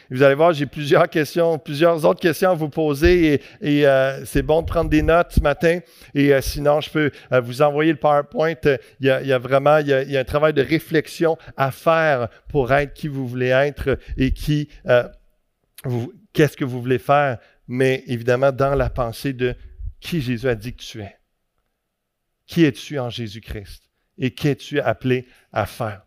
[0.09, 4.41] Vous allez voir, j'ai plusieurs questions, plusieurs autres questions à vous poser et, euh, c'est
[4.41, 5.79] bon de prendre des notes ce matin.
[6.13, 8.55] Et euh, sinon, je peux euh, vous envoyer le PowerPoint.
[8.99, 12.93] Il y a, vraiment il y a, un travail de réflexion à faire pour être
[12.93, 14.69] qui vous voulez être et qui
[16.33, 17.37] qu'est-ce que vous voulez faire.
[17.67, 19.55] Mais évidemment, dans la pensée de
[19.99, 21.15] qui Jésus a dit que tu es.
[22.45, 23.83] Qui es-tu en Jésus-Christ?
[24.17, 26.06] Et qu'es-tu appelé à faire?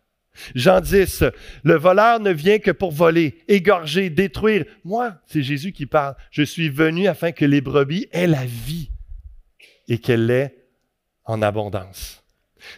[0.55, 1.25] Jean 10,
[1.63, 4.65] le voleur ne vient que pour voler, égorger, détruire.
[4.83, 6.15] Moi, c'est Jésus qui parle.
[6.31, 8.91] Je suis venu afin que les brebis aient la vie
[9.87, 10.55] et qu'elle l'ait
[11.25, 12.23] en abondance.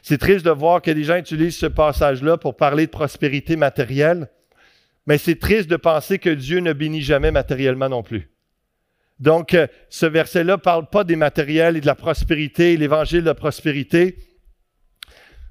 [0.02, 4.30] C'est triste de voir que des gens utilisent ce passage-là pour parler de prospérité matérielle,
[5.06, 8.30] mais c'est triste de penser que Dieu ne bénit jamais matériellement non plus.
[9.20, 13.26] Donc, euh, ce verset-là ne parle pas des matériels et de la prospérité, l'évangile de
[13.26, 14.18] la prospérité,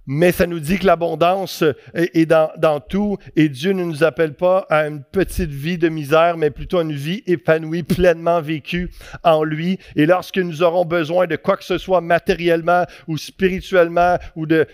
[0.06, 4.34] mais ça nous dit que l'abondance est, dans, dans, tout et Dieu ne nous appelle
[4.34, 8.90] pas à une petite vie de misère, mais plutôt à une vie épanouie, pleinement vécue
[9.22, 9.78] en lui.
[9.94, 14.66] Et lorsque nous aurons besoin de quoi que ce soit matériellement ou spirituellement ou de...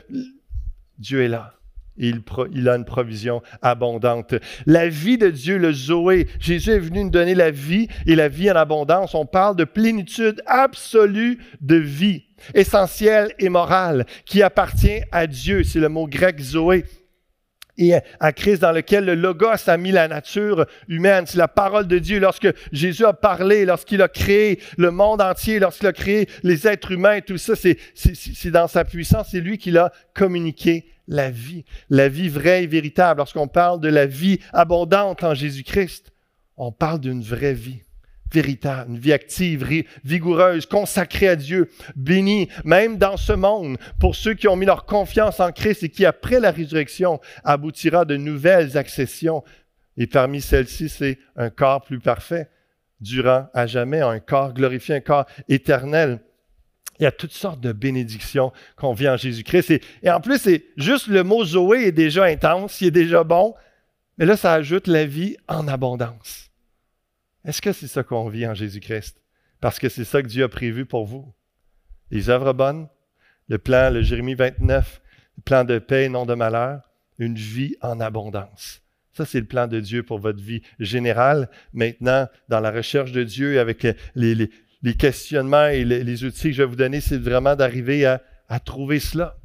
[0.99, 1.58] Dieu est là.
[1.99, 4.35] Il, il, a une provision abondante.
[4.67, 8.29] La vie de Dieu, le Zoé, Jésus est venu nous donner la vie et la
[8.29, 9.15] vie en abondance.
[9.15, 15.65] On parle de plénitude absolue de vie essentiel et moral qui appartient à Dieu.
[15.65, 16.85] C'est le mot grec Zoé
[17.79, 21.25] et à Christ dans lequel le Logos a mis la nature humaine.
[21.27, 22.19] C'est la parole de Dieu.
[22.19, 26.93] Lorsque Jésus a parlé, lorsqu'il a créé le monde entier, lorsqu'il a créé les êtres
[26.93, 29.29] humains, tout ça, c'est, c'est dans sa puissance.
[29.31, 31.65] C'est lui qui l'a communiqué la vie.
[31.89, 33.19] La vie vraie et véritable.
[33.19, 36.13] Lorsqu'on parle de la vie abondante en Jésus-Christ,
[36.57, 37.81] on parle d'une vraie vie
[38.33, 39.67] véritable, une vie active,
[40.05, 44.87] vigoureuse, consacrée à Dieu, bénie, même dans ce monde, pour ceux qui ont mis leur
[44.87, 49.43] confiance en Christ et qui, après la résurrection, aboutira de nouvelles accessions.
[49.97, 52.49] Et parmi celles-ci, c'est un corps plus parfait,
[53.01, 56.21] durant à jamais, un corps glorifié, un corps éternel.
[57.01, 59.71] Il y a toutes sortes de bénédictions qu'on vit en Jésus-Christ.
[59.71, 63.23] Et, et, en plus, c'est juste le mot Zoé est déjà intense, il est déjà
[63.23, 63.55] bon,
[64.19, 66.48] mais là, ça ajoute la vie en abondance.
[67.49, 69.23] Est-ce que c'est ça qu'on vit en Jésus-Christ?
[69.63, 71.33] Parce que c'est ça que Dieu a prévu pour vous.
[72.11, 72.89] Les œuvres bonnes,
[73.49, 75.01] le plan, le Jérémie 29,
[75.39, 76.83] le plan de paix, non de malheur,
[77.19, 78.83] une vie en abondance.
[79.15, 81.49] Ça, c'est le plan de Dieu pour votre vie générale.
[81.73, 84.51] Maintenant, dans la recherche de Dieu, avec les,
[84.99, 89.01] questionnements et les, outils que je vais vous donner, c'est vraiment d'arriver à, à trouver
[89.01, 89.39] cela.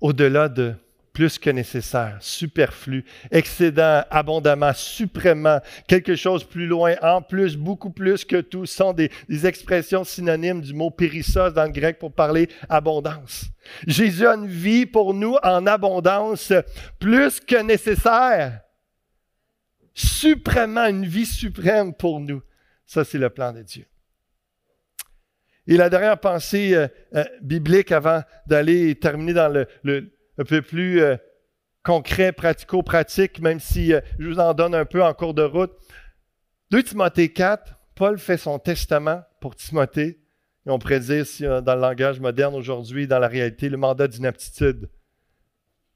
[0.00, 0.76] Au-delà de
[1.14, 8.24] plus que nécessaire, superflu, excédent, abondamment, suprêmement, quelque chose plus loin, en plus, beaucoup plus
[8.24, 9.10] que tout, sont des,
[9.46, 13.46] expressions synonymes du mot périssos dans le grec pour parler abondance.
[13.86, 16.52] Jésus a une vie pour nous en abondance,
[16.98, 18.60] plus que nécessaire,
[19.94, 22.42] suprêmement, une vie suprême pour nous.
[22.86, 23.86] Ça, c'est le plan de Dieu.
[25.66, 31.00] Et la dernière pensée euh, euh, biblique avant d'aller terminer dans le, un peu plus
[31.00, 31.16] euh,
[31.82, 35.72] concret, pratico-pratique, même si je vous en donne un peu en cours de route.
[36.70, 40.20] 2 Timothée 4, Paul fait son testament pour Timothée.
[40.66, 44.08] Et on pourrait dire, si, dans le langage moderne aujourd'hui, dans la réalité, le mandat
[44.08, 44.88] d'inaptitude.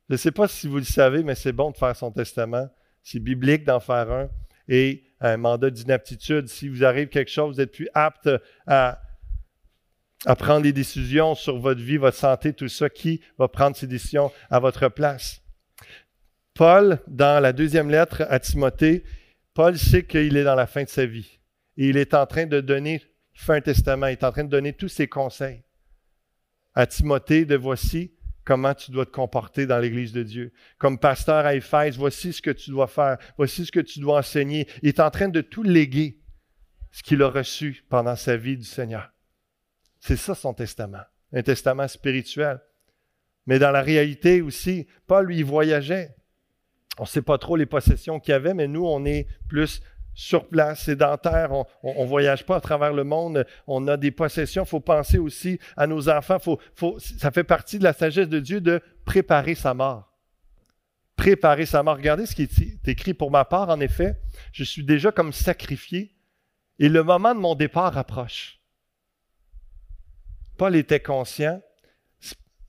[0.09, 2.69] Je ne sais pas si vous le savez, mais c'est bon de faire son testament.
[3.03, 4.29] C'est biblique d'en faire un.
[4.69, 8.29] Et un mandat d'inaptitude, si vous arrive quelque chose, vous êtes plus apte
[8.67, 9.01] à
[10.27, 13.87] à prendre des décisions sur votre vie, votre santé, tout ça, qui va prendre ces
[13.87, 15.41] décisions à votre place?
[16.55, 19.05] Paul, dans la deuxième lettre à Timothée,
[19.55, 21.39] Paul sait qu'il est dans la fin de sa vie.
[21.77, 23.03] Et il est en train de donner,
[23.49, 25.63] un testament, il est en train de donner tous ses conseils
[26.75, 28.13] à Timothée de voici
[28.45, 30.53] comment tu dois te comporter dans l'Église de Dieu.
[30.79, 34.21] Comme pasteur à Éphèse, voici ce que tu dois faire, voici ce que tu dois
[34.21, 34.67] enseigner.
[34.83, 36.21] Il est en train de tout léguer,
[36.93, 39.11] ce qu'il a reçu pendant sa vie du Seigneur.
[40.01, 42.61] C'est ça son testament, un testament spirituel.
[43.47, 46.15] Mais dans la réalité aussi, Paul, lui, voyageait.
[46.99, 49.81] On ne sait pas trop les possessions qu'il avait, mais nous, on est plus
[50.19, 54.65] sur place, sédentaire, on ne voyage pas à travers le monde, on a des possessions.
[54.65, 56.39] Il faut penser aussi à nos enfants.
[56.99, 60.13] Ça fait partie de la sagesse de Dieu de préparer sa mort.
[61.15, 61.97] Préparer sa mort.
[61.97, 64.21] Regardez ce qui est écrit pour ma part, en effet.
[64.53, 66.17] Je suis déjà comme sacrifié
[66.81, 68.58] et le moment de mon départ approche.
[70.59, 71.63] Paul était conscient.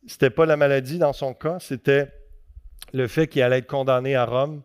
[0.08, 2.13] C'était pas la maladie dans son cas, c'était
[2.93, 4.63] le fait qu'il allait être condamné à Rome.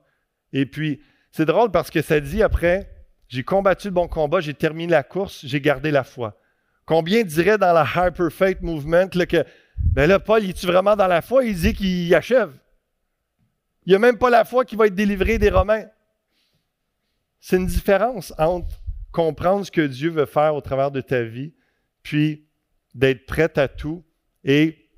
[0.52, 2.88] Et puis, c'est drôle parce que ça dit après,
[3.28, 6.38] j'ai combattu le bon combat, j'ai terminé la course, j'ai gardé la foi.
[6.87, 9.44] Combien dirait dans la Hyper Faith Movement que,
[9.76, 11.44] ben là, Paul, est vraiment dans la foi?
[11.44, 12.52] Il dit qu'il achève.
[13.87, 15.87] Il n'y a même pas la foi qui va être délivrée des Romains.
[17.40, 21.52] C'est une différence entre comprendre ce que Dieu veut faire au travers de ta vie,
[22.02, 22.46] puis
[22.94, 24.04] d'être prête à tout
[24.44, 24.88] et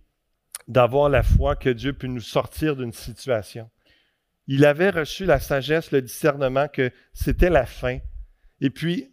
[0.68, 3.70] d'avoir la foi que Dieu peut nous sortir d'une situation.
[4.46, 7.98] Il avait reçu la sagesse, le discernement que c'était la fin.
[8.60, 9.12] Et puis,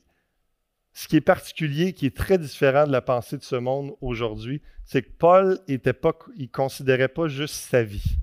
[0.94, 4.62] ce qui est particulier, qui est très différent de la pensée de ce monde aujourd'hui,
[4.86, 8.18] c'est que Paul était pas, il considérait pas juste sa vie.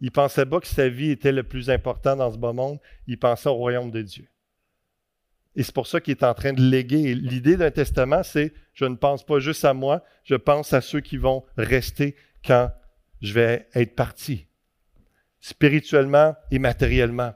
[0.00, 2.78] Il pensait pas que sa vie était le plus important dans ce beau monde.
[3.06, 4.28] Il pensait au royaume de Dieu.
[5.56, 7.14] Et c'est pour ça qu'il est en train de léguer.
[7.14, 11.00] L'idée d'un testament, c'est je ne pense pas juste à moi, je pense à ceux
[11.00, 12.70] qui vont rester quand
[13.20, 14.46] je vais être parti,
[15.40, 17.32] spirituellement et matériellement.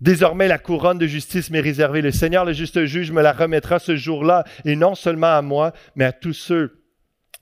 [0.00, 2.00] Désormais, la couronne de justice m'est réservée.
[2.00, 5.72] Le Seigneur, le juste juge, me la remettra ce jour-là, et non seulement à moi,
[5.94, 6.82] mais à tous ceux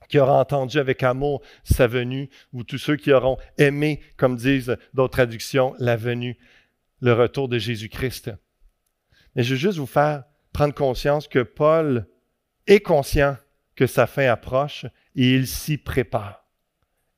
[0.09, 4.77] qui auront entendu avec amour sa venue, ou tous ceux qui auront aimé, comme disent
[4.93, 6.37] d'autres traductions, la venue,
[7.01, 8.33] le retour de Jésus-Christ.
[9.39, 12.09] Mais je veux juste vous faire prendre conscience que Paul
[12.67, 13.37] est conscient
[13.77, 16.45] que sa fin approche et il s'y prépare.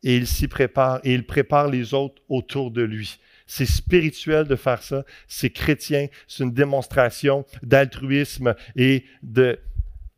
[0.02, 3.18] Et il s'y prépare et il prépare les autres autour de lui.
[3.46, 9.59] C'est spirituel de faire ça, c'est chrétien, c'est une démonstration d'altruisme et de,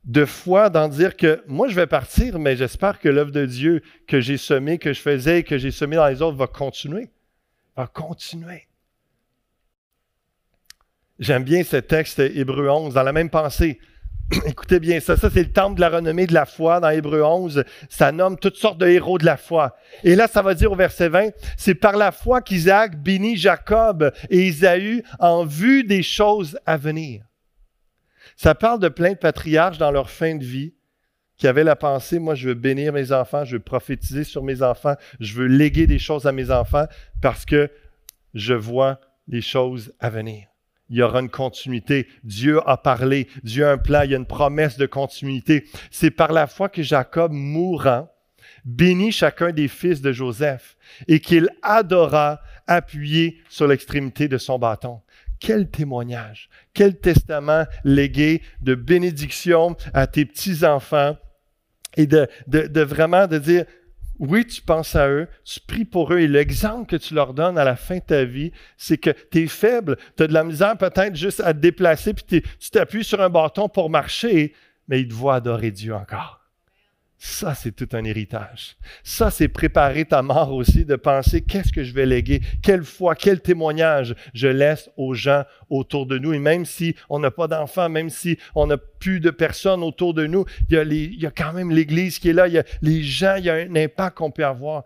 [0.03, 3.81] de foi d'en dire que moi je vais partir, mais j'espère que l'œuvre de Dieu
[4.09, 7.11] que j'ai semée, que je faisais et que j'ai semée dans les autres va continuer.
[7.77, 8.67] Va continuer.
[11.23, 13.79] J'aime bien ce texte Hébreu 11, dans la même pensée.
[14.45, 17.23] Écoutez bien ça, ça c'est le temple de la renommée de la foi dans Hébreu
[17.23, 17.63] 11.
[17.89, 19.77] Ça nomme toutes sortes de héros de la foi.
[20.03, 24.13] Et là, ça va dire au verset 20, c'est par la foi qu'Isaac bénit Jacob
[24.31, 27.23] et Isaü en vue des choses à venir.
[28.35, 30.75] Ça parle de plein de patriarches dans leur fin de vie
[31.37, 34.61] qui avaient la pensée, moi je veux bénir mes enfants, je veux prophétiser sur mes
[34.61, 36.87] enfants, je veux léguer des choses à mes enfants
[37.21, 37.71] parce que
[38.35, 40.52] je vois les choses à venir
[40.93, 42.07] il y aura une continuité.
[42.23, 45.65] Dieu a parlé, Dieu a un plan, il y a une promesse de continuité.
[45.91, 48.13] C'est par la foi que Jacob, mourant,
[48.67, 50.77] bénit chacun des fils de Joseph
[51.09, 55.01] et qu'il adora appuyé sur l'extrémité de son bâton.
[55.41, 61.17] Quel témoignage, quel testament légué de bénédiction à tes petits-enfants
[61.97, 63.65] et de, de, de vraiment de dire,
[64.23, 67.59] oui, tu penses à eux, tu pries pour eux et l'exemple que tu leur donnes
[67.59, 70.45] à la fin de ta vie, c'est que tu es faible, tu as de la
[70.45, 72.25] misère peut-être juste à te déplacer, puis
[72.61, 74.55] tu t'appuies sur un bâton pour marcher,
[74.87, 76.42] mais ils te voient adorer Dieu encore.
[77.25, 78.77] Ça, c'est tout un héritage.
[79.05, 83.15] Ça, c'est préparer ta mort aussi, de penser qu'est-ce que je vais léguer, quelle foi,
[83.15, 86.33] quel témoignage je laisse aux gens autour de nous?
[86.33, 90.15] Et même si on n'a pas d'enfants, même si on n'a plus de personnes autour
[90.15, 92.59] de nous, il y, a y a quand même l'Église qui est là, il y
[92.59, 94.83] a les gens, il y a un impact qu'on peut avoir.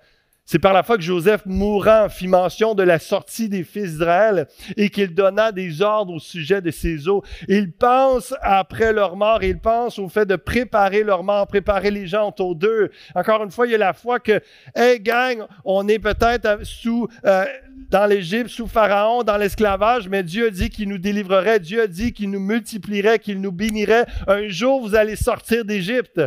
[0.48, 4.46] C'est par la foi que Joseph, mourant, fit mention de la sortie des fils d'Israël
[4.76, 7.24] et qu'il donna des ordres au sujet de ses eaux.
[7.48, 12.06] Il pense après leur mort, il pense au fait de préparer leur mort, préparer les
[12.06, 12.92] gens autour d'eux.
[13.16, 14.40] Encore une fois, il y a la foi que,
[14.76, 17.44] hey gang, on est peut-être sous, euh,
[17.90, 21.86] dans l'Égypte, sous Pharaon, dans l'esclavage, mais Dieu a dit qu'il nous délivrerait, Dieu a
[21.88, 24.06] dit qu'il nous multiplierait, qu'il nous bénirait.
[24.28, 26.20] Un jour, vous allez sortir d'Égypte.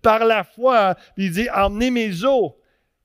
[0.00, 2.56] Par la foi, il dit, emmenez mes eaux.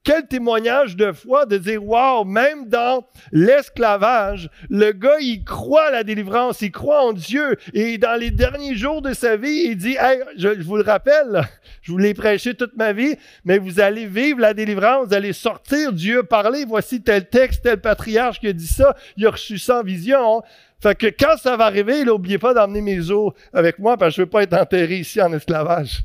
[0.04, 5.91] Quel témoignage de foi de dire, wow, même dans l'esclavage, le gars, il croit à
[5.91, 7.58] la délivrance, il croit en Dieu.
[7.74, 11.43] Et dans les derniers jours de sa vie, il dit, hey, je, vous le rappelle,
[11.82, 15.34] je vous l'ai prêché toute ma vie, mais vous allez vivre la délivrance, vous allez
[15.34, 19.58] sortir, Dieu parler, voici tel texte, tel patriarche qui a dit ça, il a reçu
[19.58, 20.41] ça en vision.
[20.82, 24.16] Fait que quand ça va arriver, n'oubliez pas d'emmener mes os avec moi parce que
[24.16, 26.04] je veux pas être enterré ici en esclavage.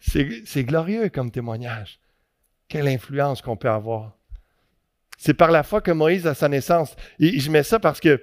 [0.00, 2.00] C'est glorieux comme témoignage.
[2.68, 4.12] Quelle influence qu'on peut avoir.
[5.16, 6.94] C'est par la foi que Moïse a sa naissance.
[7.18, 8.22] Et je mets ça parce que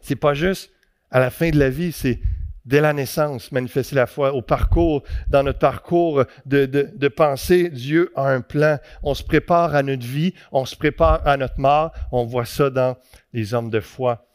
[0.00, 0.72] c'est pas juste
[1.10, 2.20] à la fin de la vie, c'est
[2.64, 7.70] dès la naissance, manifester la foi, au parcours, dans notre parcours de, de, de, penser,
[7.70, 8.78] Dieu a un plan.
[9.02, 11.92] On se prépare à notre vie, on se prépare à notre mort.
[12.12, 12.96] On voit ça dans
[13.32, 14.26] les hommes de foi.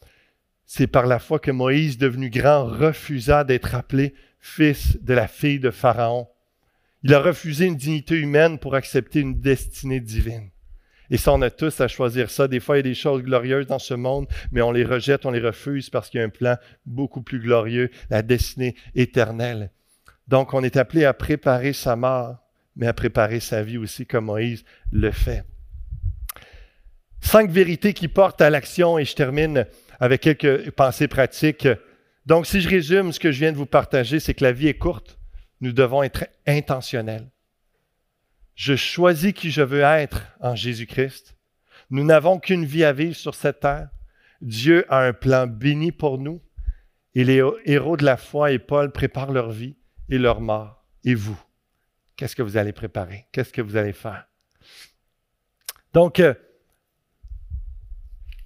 [0.65, 5.59] C'est par la foi que Moïse, devenu grand, refusa d'être appelé fils de la fille
[5.59, 6.27] de Pharaon.
[7.03, 10.51] Il a refusé une dignité humaine pour accepter une destinée divine.
[11.09, 12.47] Et ça, on a tous à choisir ça.
[12.47, 15.25] Des fois, il y a des choses glorieuses dans ce monde, mais on les rejette,
[15.25, 19.71] on les refuse parce qu'il y a un plan beaucoup plus glorieux, la destinée éternelle.
[20.27, 22.37] Donc, on est appelé à préparer sa mort,
[22.77, 25.43] mais à préparer sa vie aussi, comme Moïse le fait.
[27.19, 29.65] Cinq vérités qui portent à l'action, et je termine
[29.99, 31.67] avec quelques pensées pratiques.
[32.25, 34.67] Donc, si je résume ce que je viens de vous partager, c'est que la vie
[34.67, 35.17] est courte
[35.61, 37.29] nous devons être intentionnels.
[38.55, 41.35] Je choisis qui je veux être en Jésus-Christ.
[41.89, 43.89] Nous n'avons qu'une vie à vivre sur cette terre.
[44.41, 46.41] Dieu a un plan béni pour nous.
[47.13, 49.75] Et les héros de la foi et Paul préparent leur vie
[50.09, 50.85] et leur mort.
[51.03, 51.39] Et vous,
[52.15, 53.27] qu'est-ce que vous allez préparer?
[53.31, 54.27] Qu'est-ce que vous allez faire?
[55.93, 56.33] Donc, euh,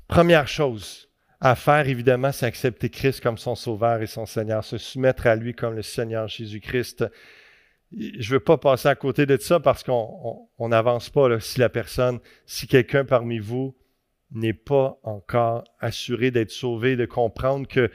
[0.08, 1.10] première chose,
[1.42, 5.36] à faire, évidemment, c'est accepter Christ comme son Sauveur et son Seigneur, se soumettre à
[5.36, 7.06] lui comme le Seigneur Jésus-Christ.
[7.92, 11.70] Je ne veux pas passer à côté de ça parce qu'on n'avance pas si la
[11.70, 13.76] personne, si quelqu'un parmi vous
[14.32, 17.92] n'est pas encore assuré d'être sauvé, de comprendre que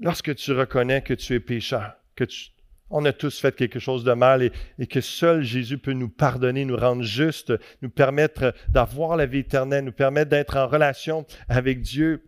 [0.00, 2.53] lorsque tu reconnais que tu es pécheur, que tu,
[2.90, 6.64] on a tous fait quelque chose de mal et, que seul Jésus peut nous pardonner,
[6.64, 11.80] nous rendre justes, nous permettre d'avoir la vie éternelle, nous permettre d'être en relation avec
[11.80, 12.22] Dieu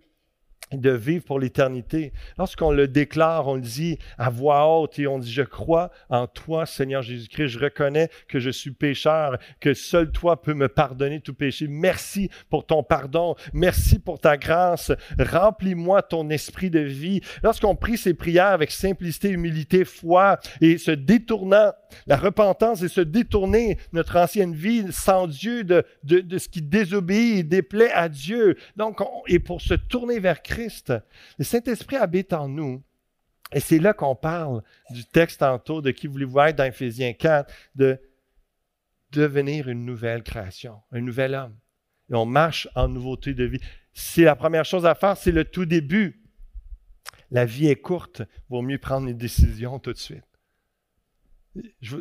[0.73, 2.13] de vivre pour l'éternité.
[2.39, 6.27] Lorsqu'on le déclare, on le dit à voix haute et on dit, je crois en
[6.27, 11.21] toi, Seigneur Jésus-Christ, je reconnais que je suis pécheur, que seul toi peux me pardonner
[11.21, 11.69] tout péché.
[11.69, 17.21] Merci pour ton pardon, merci pour ta grâce, remplis-moi ton esprit de vie.
[17.43, 21.73] Lorsqu'on prie ces prières avec simplicité, humilité, foi et se détournant,
[22.07, 27.43] la repentance et se détourner notre ancienne vie sans Dieu de, ce qui désobéit et
[27.43, 28.57] déplaît à Dieu.
[28.77, 30.93] Donc, et pour se tourner vers Christ,
[31.39, 32.83] le Saint-Esprit habite en nous.
[33.53, 37.53] Et c'est là qu'on parle du texte tantôt de qui voulez-vous être dans Ephésiens 4,
[37.77, 38.01] de
[39.13, 41.57] devenir une nouvelle création, un nouvel homme.
[42.11, 43.61] Et on marche en nouveauté de vie.
[43.93, 46.23] C'est la première chose à faire, c'est le tout début.
[47.31, 50.25] La vie est courte, vaut mieux prendre une décision tout de suite.
[51.81, 51.97] Je,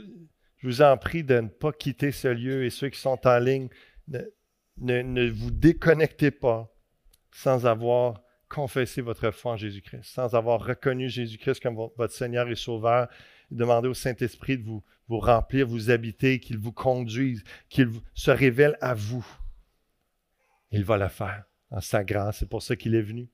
[0.64, 3.70] vous en prie de ne pas quitter ce lieu et ceux qui sont en ligne,
[4.78, 6.74] ne vous déconnectez pas
[7.32, 12.56] sans avoir confesser votre foi en Jésus-Christ, sans avoir reconnu Jésus-Christ comme votre Seigneur et
[12.56, 13.08] Sauveur,
[13.52, 18.78] demandez au Saint-Esprit de vous, vous remplir, vous habiter, qu'il vous conduise, qu'il se révèle
[18.82, 19.26] à vous.
[20.72, 22.40] Il va le faire en sa grâce.
[22.40, 23.30] C'est pour ça qu'il est venu.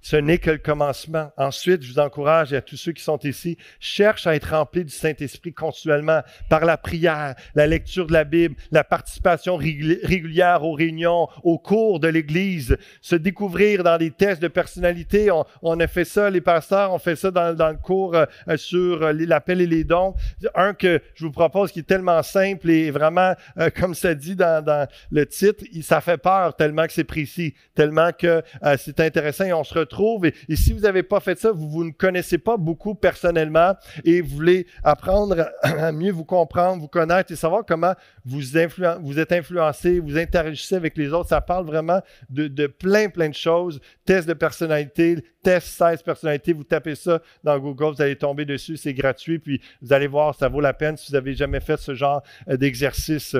[0.00, 1.32] Ce n'est que le commencement.
[1.36, 4.84] Ensuite, je vous encourage et à tous ceux qui sont ici, cherche à être remplis
[4.84, 10.72] du Saint-Esprit continuellement par la prière, la lecture de la Bible, la participation régulière aux
[10.72, 15.30] réunions, aux cours de l'Église, se découvrir dans des tests de personnalité.
[15.62, 18.26] On, a fait ça, les pasteurs, on fait ça dans, le cours euh,
[18.56, 20.14] sur euh, l'appel et les dons.
[20.54, 24.36] Un que je vous propose qui est tellement simple et vraiment, euh, comme ça dit
[24.36, 28.42] dans, le titre, ça fait peur tellement que c'est précis, tellement que
[28.76, 30.26] c'est intéressant et on se retrouve retrouve.
[30.26, 33.74] Et, si vous n'avez pas fait ça, vous, vous ne connaissez pas beaucoup personnellement
[34.04, 39.32] et vous voulez apprendre à mieux vous comprendre, vous connaître et savoir comment vous, êtes
[39.32, 41.28] influencé, vous interagissez avec les autres.
[41.28, 43.80] Ça parle vraiment de, de plein, plein de choses.
[44.04, 48.76] Test de personnalité, test 16 personnalités, vous tapez ça dans Google, vous allez tomber dessus,
[48.76, 51.78] c'est gratuit, puis vous allez voir, ça vaut la peine si vous n'avez jamais fait
[51.78, 53.36] ce genre euh, d'exercice.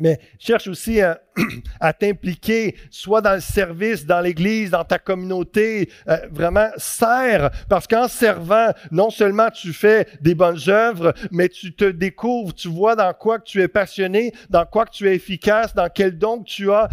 [0.00, 1.00] Mais cherche aussi
[1.80, 5.88] à, t'impliquer, soit dans le service, dans l'Église, dans ta communauté.
[6.08, 11.76] Euh, vraiment, sers, parce qu'en servant, non seulement tu fais des bonnes œuvres, mais tu
[11.76, 15.88] te découvres, tu vois dans quoi tu es passionné, dans quoi tu es efficace, dans
[15.88, 16.88] quel don tu as,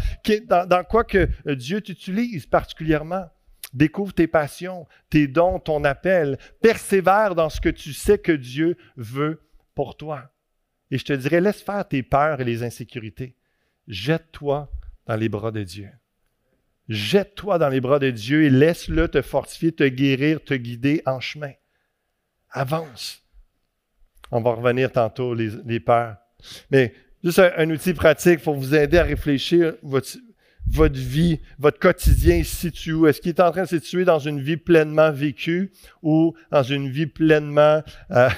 [0.47, 3.25] dans, quoi que Dieu t'utilise particulièrement.
[3.73, 6.37] Découvre tes passions, tes dons, ton appel.
[6.61, 9.41] Persévère dans ce que tu sais que Dieu veut
[9.73, 10.29] pour toi.
[10.91, 13.35] Et je te dirais, laisse faire tes peurs et les insécurités.
[13.87, 14.69] Jette-toi
[15.07, 15.89] dans les bras de Dieu.
[16.89, 21.21] Jette-toi dans les bras de Dieu et laisse-le te fortifier, te guérir, te guider en
[21.21, 21.53] chemin.
[22.49, 23.23] Avance.
[24.31, 26.17] On va revenir tantôt, les, peurs.
[26.69, 30.17] Mais juste un, outil pratique pour vous aider à réfléchir votre,
[30.93, 33.07] vie, votre quotidien se situe où?
[33.07, 35.71] Est-ce qu'il est en train de se situer dans une vie pleinement vécue
[36.01, 38.29] ou dans une vie pleinement euh,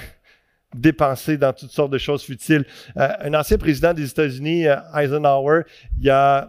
[0.74, 2.64] dépensée dans toutes sortes de choses futiles?
[2.96, 5.62] Euh, un ancien président des États-Unis, euh, Eisenhower,
[6.06, 6.48] a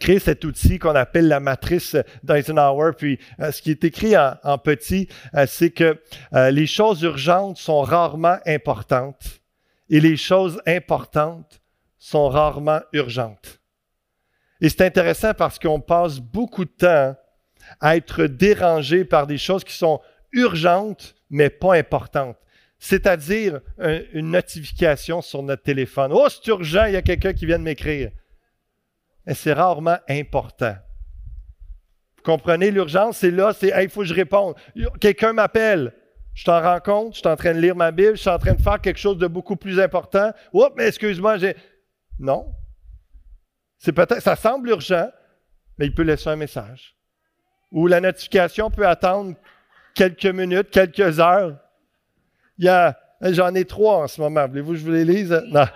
[0.00, 2.92] créé cet outil qu'on appelle la matrice d'Eisenhower.
[2.96, 5.06] Puis ce qui est écrit en petit,
[5.46, 6.00] c'est que
[6.32, 9.42] les choses urgentes sont rarement importantes
[9.90, 11.60] et les choses importantes
[11.98, 13.60] sont rarement urgentes.
[14.60, 17.16] Et c'est intéressant parce qu'on passe beaucoup de temps
[17.80, 20.00] à être dérangé par des choses qui sont
[20.32, 22.36] urgentes, mais pas importantes.
[22.78, 23.60] C'est-à-dire
[24.12, 26.12] une notification sur notre téléphone.
[26.14, 28.10] Oh, c'est urgent, il y a quelqu'un qui vient de m'écrire.
[29.26, 30.76] Mais c'est rarement important.
[32.16, 33.18] Vous comprenez l'urgence?
[33.18, 34.54] C'est là, c'est il faut que je réponde.
[35.00, 35.94] Quelqu'un m'appelle.
[36.34, 38.38] Je t'en rends compte, je suis en train de lire ma Bible, je suis en
[38.38, 40.32] train de faire quelque chose de beaucoup plus important.
[40.52, 41.56] Oups, mais excuse-moi, j'ai.
[42.18, 42.52] Non,
[43.78, 45.08] c'est peut-être, ça semble urgent,
[45.78, 46.94] mais il peut laisser un message.
[47.72, 49.34] Ou la notification peut attendre
[49.94, 51.58] quelques minutes, quelques heures.
[52.58, 54.46] Il y a, j'en ai trois en ce moment.
[54.46, 55.42] Voulez-vous que je vous les lise?
[55.48, 55.66] Non.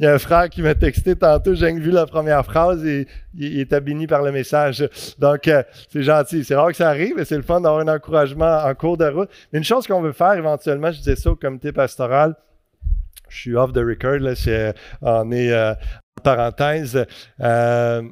[0.00, 3.06] Il y a un frère qui m'a texté tantôt, j'ai vu la première phrase et
[3.34, 4.88] il, est béni par le message.
[5.18, 5.62] Donc, euh,
[5.92, 6.42] c'est gentil.
[6.42, 9.04] C'est rare que ça arrive et c'est le fun d'avoir un encouragement en cours de
[9.04, 9.28] route.
[9.52, 12.34] Mais une chose qu'on veut faire éventuellement, je disais ça au comité pastoral,
[13.28, 14.32] je suis off the record, là,
[15.02, 17.04] on est euh, en parenthèse.
[17.40, 18.02] Euh,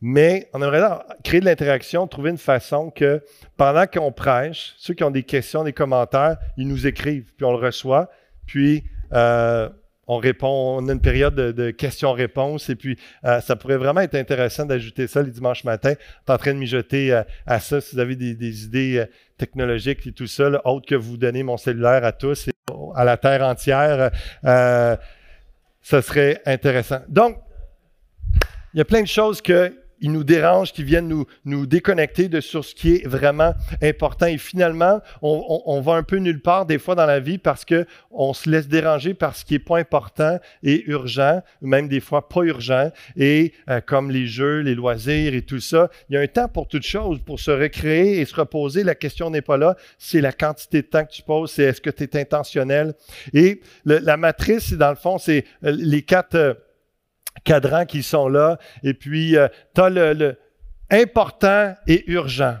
[0.00, 0.82] mais on aimerait
[1.24, 3.22] créer de l'interaction, trouver une façon que
[3.56, 7.52] pendant qu'on prêche, ceux qui ont des questions, des commentaires, ils nous écrivent, puis on
[7.52, 8.10] le reçoit,
[8.46, 9.68] puis euh,
[10.06, 14.64] on répond, on a une période de, questions-réponses, et puis ça pourrait vraiment être intéressant
[14.64, 15.94] d'ajouter ça les dimanches matins.
[15.94, 17.12] Tu en train de mijoter
[17.44, 19.04] à ça si vous avez des, idées
[19.36, 22.48] technologiques et tout ça, autre que vous donner mon cellulaire à tous
[22.94, 24.10] à la terre entière,
[24.44, 24.96] euh,
[25.82, 27.00] ce serait intéressant.
[27.08, 27.38] Donc,
[28.74, 32.28] il y a plein de choses que ils nous dérangent, qui viennent nous, nous déconnecter
[32.28, 34.26] de sur ce qui est vraiment important.
[34.26, 38.34] Et finalement, on, va un peu nulle part des fois dans la vie parce qu'on
[38.34, 42.42] se laisse déranger par ce qui n'est pas important et urgent, même des fois pas
[42.42, 42.90] urgent.
[43.16, 46.48] Et euh, comme les jeux, les loisirs et tout ça, il y a un temps
[46.48, 48.84] pour toute chose, pour se recréer et se reposer.
[48.84, 51.80] La question n'est pas là, c'est la quantité de temps que tu poses, c'est est-ce
[51.80, 52.94] que tu es intentionnel?
[53.32, 56.58] Et la matrice, dans le fond, c'est euh, les quatre...
[57.44, 58.58] Cadrans qui sont là.
[58.82, 60.36] Et puis, euh, tu as le,
[60.90, 62.56] important et urgent.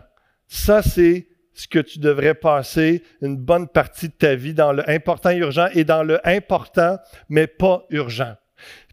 [0.48, 4.88] Ça, c'est ce que tu devrais passer une bonne partie de ta vie dans le
[4.90, 6.98] important et urgent et dans le important,
[7.28, 8.34] mais pas urgent.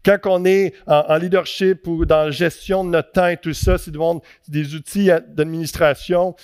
[0.04, 3.78] Quand on est en, leadership ou dans la gestion de notre temps et tout ça,
[3.78, 3.92] c'est
[4.48, 6.34] des outils d'administration.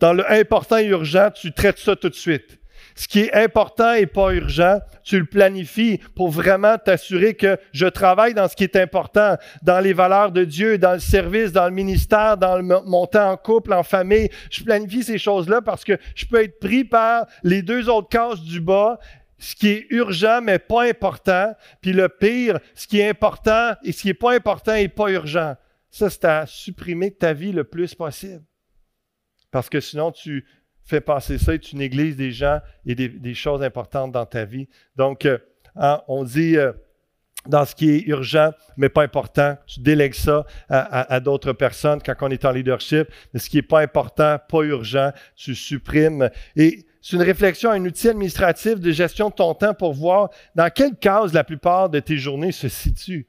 [0.00, 2.59] Dans le important et urgent, tu traites ça tout de suite.
[2.94, 7.86] Ce qui est important et pas urgent, tu le planifies pour vraiment t'assurer que je
[7.86, 11.66] travaille dans ce qui est important, dans les valeurs de Dieu, dans le service, dans
[11.66, 14.28] le ministère, dans le, mon temps en couple, en famille.
[14.50, 18.40] Je planifie ces choses-là parce que je peux être pris par les deux autres cases
[18.40, 18.98] du bas
[19.40, 23.92] ce qui est urgent mais pas important, puis le pire, ce qui est important et
[23.92, 25.56] ce qui est pas important et pas urgent.
[25.90, 28.44] Ça, c'est à supprimer ta vie le plus possible.
[29.50, 30.46] Parce que sinon, tu
[30.90, 34.68] fais passer ça et tu négliges des gens et des, choses importantes dans ta vie.
[34.96, 35.38] Donc, euh,
[35.76, 36.72] hein, on dit euh,
[37.46, 42.14] dans ce qui est urgent, mais pas important, tu délègues ça à, d'autres personnes quand
[42.20, 43.08] on est en leadership.
[43.32, 46.28] Mais ce qui n'est pas important, pas urgent, tu supprimes.
[46.56, 50.68] Et c'est une réflexion, un outil administratif de gestion de ton temps pour voir dans
[50.70, 53.26] quelle case la plupart de tes journées se situent.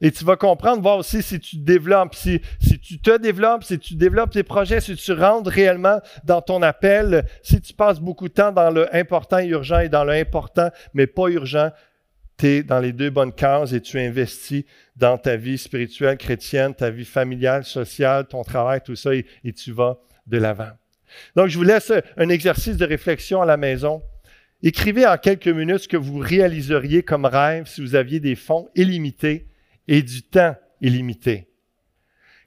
[0.00, 2.40] Et tu vas comprendre, voir aussi si tu développes, si,
[2.82, 7.24] tu te développes, si tu développes tes projets, si tu rentres réellement dans ton appel,
[7.42, 10.70] si tu passes beaucoup de temps dans le important et urgent et dans le important
[10.94, 11.70] mais pas urgent,
[12.36, 14.64] tu es dans les deux bonnes cases et tu investis
[14.96, 19.72] dans ta vie spirituelle, chrétienne, ta vie familiale, sociale, ton travail, tout ça, et tu
[19.72, 20.70] vas de l'avant.
[21.36, 24.02] Donc, je vous laisse un exercice de réflexion à la maison.
[24.62, 28.68] Écrivez en quelques minutes ce que vous réaliseriez comme rêve si vous aviez des fonds
[28.74, 29.46] illimités
[29.88, 31.48] et du temps illimité.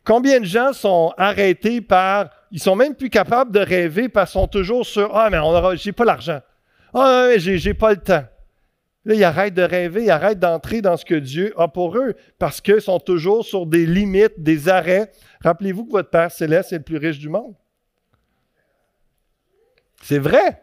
[0.03, 4.41] Combien de gens sont arrêtés par, ils sont même plus capables de rêver parce qu'ils
[4.41, 6.39] sont toujours sur, ah, mais on j'ai pas l'argent.
[6.93, 8.23] Ah, j'ai, j'ai pas le temps.
[9.07, 12.13] Là, ils arrêtent de rêver, ils arrêtent d'entrer dans ce que Dieu a pour eux
[12.39, 15.11] parce qu'ils sont toujours sur des limites, des arrêts.
[15.41, 17.53] Rappelez-vous que votre Père céleste est le plus riche du monde.
[20.01, 20.61] C'est vrai.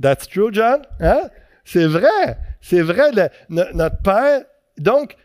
[0.00, 0.82] That's true, John.
[1.00, 1.28] Hein?
[1.64, 2.38] C'est vrai.
[2.60, 3.10] C'est vrai.
[3.48, 4.44] notre Père.
[4.78, 5.16] Donc,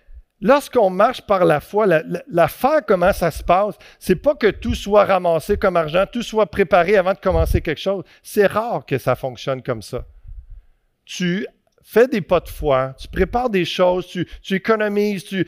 [0.41, 4.75] lorsqu'on marche par la foi, la, foi, comment ça se passe, c'est pas que tout
[4.75, 8.03] soit ramassé comme argent, tout soit préparé avant de commencer quelque chose.
[8.23, 10.05] C'est rare que ça fonctionne comme ça.
[11.05, 11.45] Tu
[11.83, 15.45] fais des pas de foi, tu prépares des choses, tu, économises, tu,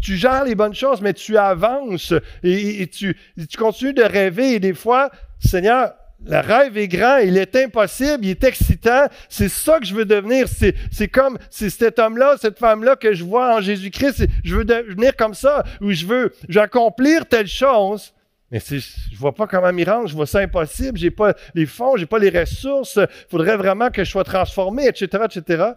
[0.00, 3.16] gères les bonnes choses, mais tu avances et, tu
[3.58, 4.54] continues de rêver.
[4.54, 5.10] Et des fois,
[5.40, 5.92] Seigneur,
[6.26, 9.06] le rêve est grand, il est impossible, il est excitant.
[9.28, 10.46] C'est ça que je veux devenir.
[10.90, 14.26] C'est comme cet homme-là, cette femme-là que je vois en Jésus-Christ.
[14.44, 18.12] Je veux devenir comme ça, ou je veux, accomplir telle chose.
[18.50, 21.66] Mais je ne vois pas comment m'y rendre, je vois ça impossible, j'ai pas les
[21.66, 25.70] fonds, j'ai pas les ressources, il faudrait vraiment que je sois transformé, etc., etc.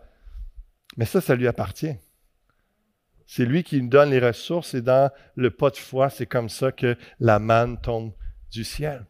[0.97, 1.95] Mais ça, ça lui appartient.
[3.27, 6.49] C'est lui qui nous donne les ressources et dans le pas de foi, c'est comme
[6.49, 8.11] ça que la manne tombe
[8.51, 9.05] du ciel.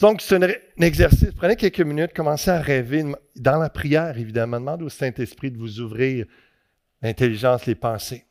[0.00, 0.48] Donc, c'est un,
[0.80, 1.32] exercice.
[1.36, 4.60] Prenez quelques minutes, commencez à rêver dans la prière, évidemment.
[4.60, 6.26] Demandez au Saint-Esprit de vous ouvrir
[7.02, 8.24] l'intelligence, les pensées.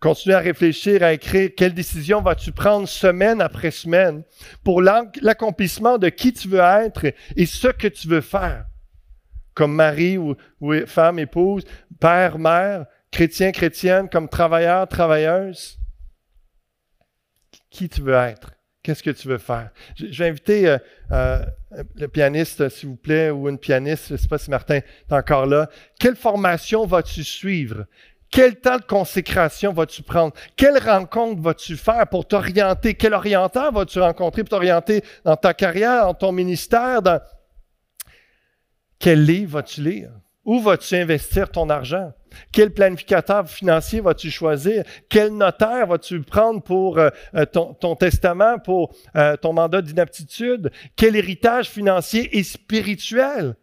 [0.00, 4.24] Continuez à réfléchir, à écrire quelle décision vas-tu prendre semaine après semaine
[4.62, 8.66] pour l'accomplissement de qui tu veux être et ce que tu veux faire?
[9.54, 11.64] Comme mari ou, ou femme, épouse,
[11.98, 15.78] père, mère, chrétien, chrétienne, comme travailleur, travailleuse.
[17.70, 18.55] Qui tu veux être?
[18.86, 19.70] Qu'est-ce que tu veux faire?
[19.96, 20.78] Je, vais inviter euh,
[21.10, 21.44] euh,
[21.96, 25.12] le pianiste, s'il vous plaît, ou une pianiste, je ne sais pas si Martin est
[25.12, 25.68] encore là.
[25.98, 27.86] Quelle formation vas-tu suivre?
[28.30, 30.34] Quel temps de consécration vas-tu prendre?
[30.54, 32.94] Quelle rencontre vas-tu faire pour t'orienter?
[32.94, 37.02] Quel orienteur vas-tu rencontrer pour t'orienter dans ta carrière, dans ton ministère?
[37.02, 37.20] Dans...
[39.00, 40.10] Quel livre vas-tu lire?
[40.46, 42.12] Où vas-tu investir ton argent?
[42.52, 44.84] Quel planificateur financier vas-tu choisir?
[45.08, 50.70] Quel notaire vas-tu prendre pour euh, euh, ton, testament, pour euh, ton mandat d'inaptitude?
[50.94, 53.56] Quel héritage financier et spirituel?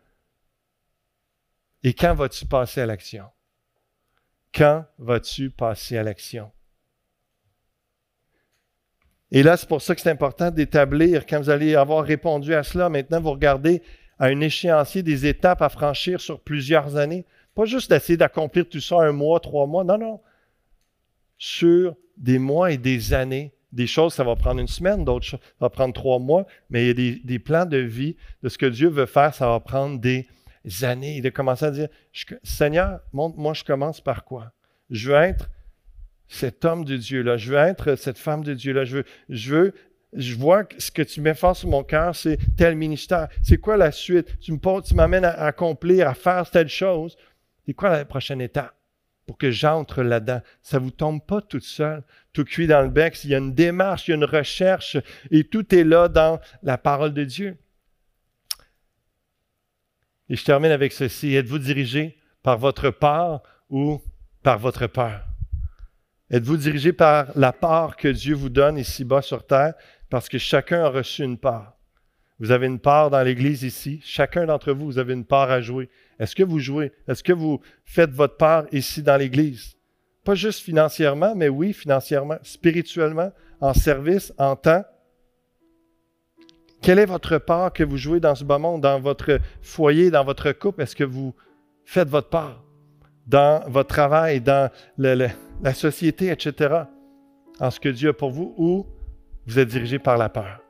[1.84, 3.26] Et quand vas-tu passer à l'action?
[4.54, 6.52] Quand vas-tu passer à l'action?
[9.32, 12.62] Et là, c'est pour ça que c'est important d'établir, quand vous allez avoir répondu à
[12.62, 13.82] cela, maintenant vous regardez
[14.20, 17.26] à un échéancier des étapes à franchir sur plusieurs années.
[17.56, 19.84] Pas juste d'essayer d'accomplir tout ça un mois, trois mois.
[19.84, 20.22] Non, non.
[21.38, 23.54] Sur des mois et des années.
[23.72, 26.88] Des choses, ça va prendre une semaine, d'autres ça va prendre trois mois, mais il
[26.88, 30.00] y a des, plans de vie de ce que Dieu veut faire, ça va prendre
[30.00, 30.28] des
[30.84, 31.18] années.
[31.18, 31.88] Il a commencé à dire
[32.44, 34.52] Seigneur, moi, je commence par quoi?
[34.92, 35.50] Je veux être
[36.28, 37.38] cet homme de Dieu-là.
[37.38, 38.86] Je veux être cette femme de Dieu-là.
[38.86, 39.74] Je veux, je veux
[40.16, 43.30] je vois que ce que tu mets fort sur mon cœur, c'est tel ministère.
[43.42, 44.40] C'est quoi la suite?
[44.40, 44.54] Tu
[44.96, 47.18] m'amènes à, accomplir, à faire telle chose.
[47.66, 48.76] C'est quoi la prochaine étape
[49.26, 50.42] pour que j'entre là-dedans?
[50.62, 52.04] Ça ne vous tombe pas tout seul,
[52.34, 53.24] tout cuit dans le bec.
[53.24, 54.98] Il y a une démarche, il y a une recherche
[55.32, 57.58] et tout est là dans la parole de Dieu.
[60.30, 61.36] Et je termine avec ceci.
[61.36, 64.02] Êtes-vous dirigé par votre part ou
[64.42, 65.26] par votre peur?
[66.30, 69.76] Êtes-vous dirigé par la part que Dieu vous donne ici-bas sur terre?
[70.10, 71.78] Parce que chacun a reçu une part.
[72.40, 74.02] Vous avez une part dans l'Église ici.
[74.04, 75.90] Chacun d'entre vous, vous avez une part à jouer.
[76.20, 76.92] Est-ce que vous jouez?
[77.08, 79.76] Est-ce que vous faites votre part ici dans l'Église?
[80.24, 84.84] Pas juste financièrement, mais oui, financièrement, spirituellement, en service, en temps.
[86.82, 90.26] Quelle est votre part que vous jouez dans ce bas monde, dans votre foyer, dans
[90.26, 90.82] votre couple?
[90.82, 91.34] Est-ce que vous
[91.86, 92.64] faites votre part
[93.26, 96.84] dans votre travail, dans la société, etc.,
[97.60, 98.86] en ce que Dieu a pour vous, ou
[99.46, 100.62] vous êtes dirigé par la peur?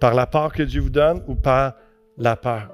[0.00, 1.74] Par la part que Dieu vous donne ou par
[2.16, 2.70] la peur?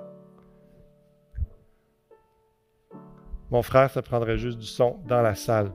[3.50, 5.72] Mon frère, ça prendrait juste du son dans la salle.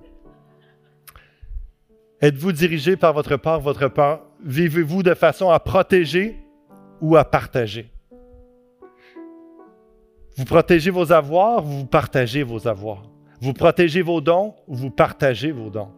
[2.21, 4.21] Êtes-vous dirigé par votre peur, votre peur?
[4.43, 6.38] Vivez-vous de façon à protéger
[6.99, 7.91] ou à partager?
[10.35, 13.03] Vous protégez vos avoirs, vous partagez vos avoirs?
[13.41, 15.91] Vous protégez vos dons ou vous partagez vos dons?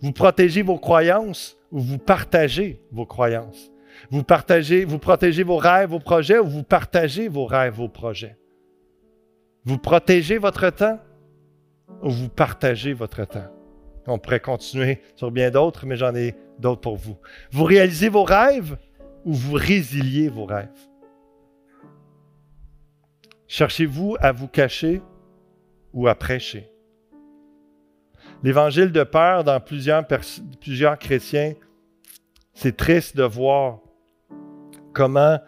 [0.00, 3.72] Vous protégez vos croyances ou vous partagez vos croyances.
[4.10, 8.38] Vous partagez, vous protégez vos rêves, vos projets ou vous partagez vos rêves, vos projets.
[9.64, 11.00] Vous protégez votre temps
[12.00, 13.50] ou vous partagez votre temps.
[14.06, 17.16] On pourrait continuer sur bien d'autres, mais j'en ai d'autres pour vous.
[17.50, 18.76] Vous réalisez vos rêves
[19.24, 20.68] ou vous résiliez vos rêves?
[23.48, 25.02] Cherchez-vous à vous cacher
[25.92, 26.73] ou à prêcher?
[28.44, 30.06] L'évangile de peur dans plusieurs,
[30.60, 31.54] plusieurs chrétiens,
[32.52, 33.78] c'est triste de voir
[34.92, 35.38] comment,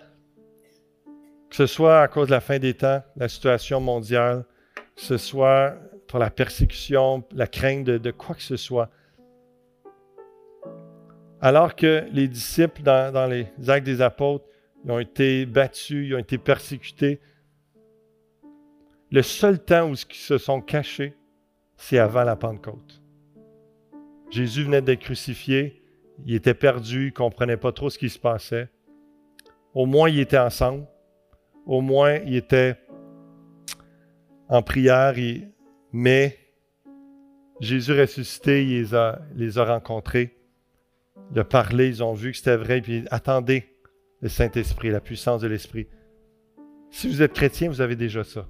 [1.50, 4.46] que ce soit à cause de la fin des temps, la situation mondiale,
[4.94, 5.74] que ce soit
[6.08, 8.88] pour la persécution, la crainte de, quoi que ce soit,
[11.42, 14.46] alors que les disciples dans, les actes des apôtres
[14.86, 17.20] ils ont été battus, ils ont été persécutés,
[19.10, 21.14] le seul temps où ils se sont cachés,
[21.76, 23.02] c'est avant la Pentecôte.
[24.30, 25.82] Jésus venait d'être crucifié,
[26.24, 28.68] il était perdu, il ne comprenait pas trop ce qui se passait.
[29.74, 30.86] Au moins, ils étaient ensemble.
[31.66, 32.76] Au moins, ils étaient
[34.48, 35.14] en prière.
[35.92, 36.38] Mais
[37.60, 38.88] Jésus ressuscité, il
[39.34, 40.36] les a, rencontrés.
[41.32, 42.80] Il a parlé, ils ont vu que c'était vrai.
[42.80, 43.66] Puis attendez
[44.22, 45.88] le Saint-Esprit, la puissance de l'Esprit.
[46.90, 48.48] Si vous êtes chrétien, vous avez déjà ça.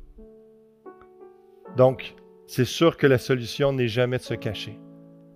[1.77, 2.15] Donc,
[2.47, 4.79] c'est sûr que la solution n'est jamais de se cacher.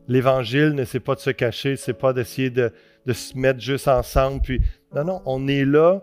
[0.09, 2.73] L'évangile ne c'est pas de se cacher, c'est pas d'essayer de,
[3.13, 4.41] se mettre juste ensemble.
[4.43, 4.61] Puis,
[4.95, 6.03] non, non, on est là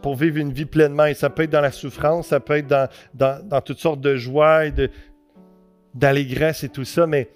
[0.00, 1.06] pour vivre une vie pleinement.
[1.06, 4.66] Et ça peut être dans la souffrance, ça peut être dans, toutes sortes de joie
[4.66, 4.72] et
[5.94, 7.30] d'allégresse et tout ça, mais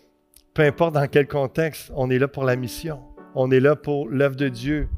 [0.54, 3.00] peu importe dans quel contexte, on est là pour la mission.
[3.34, 4.88] On est là pour l'œuvre de Dieu,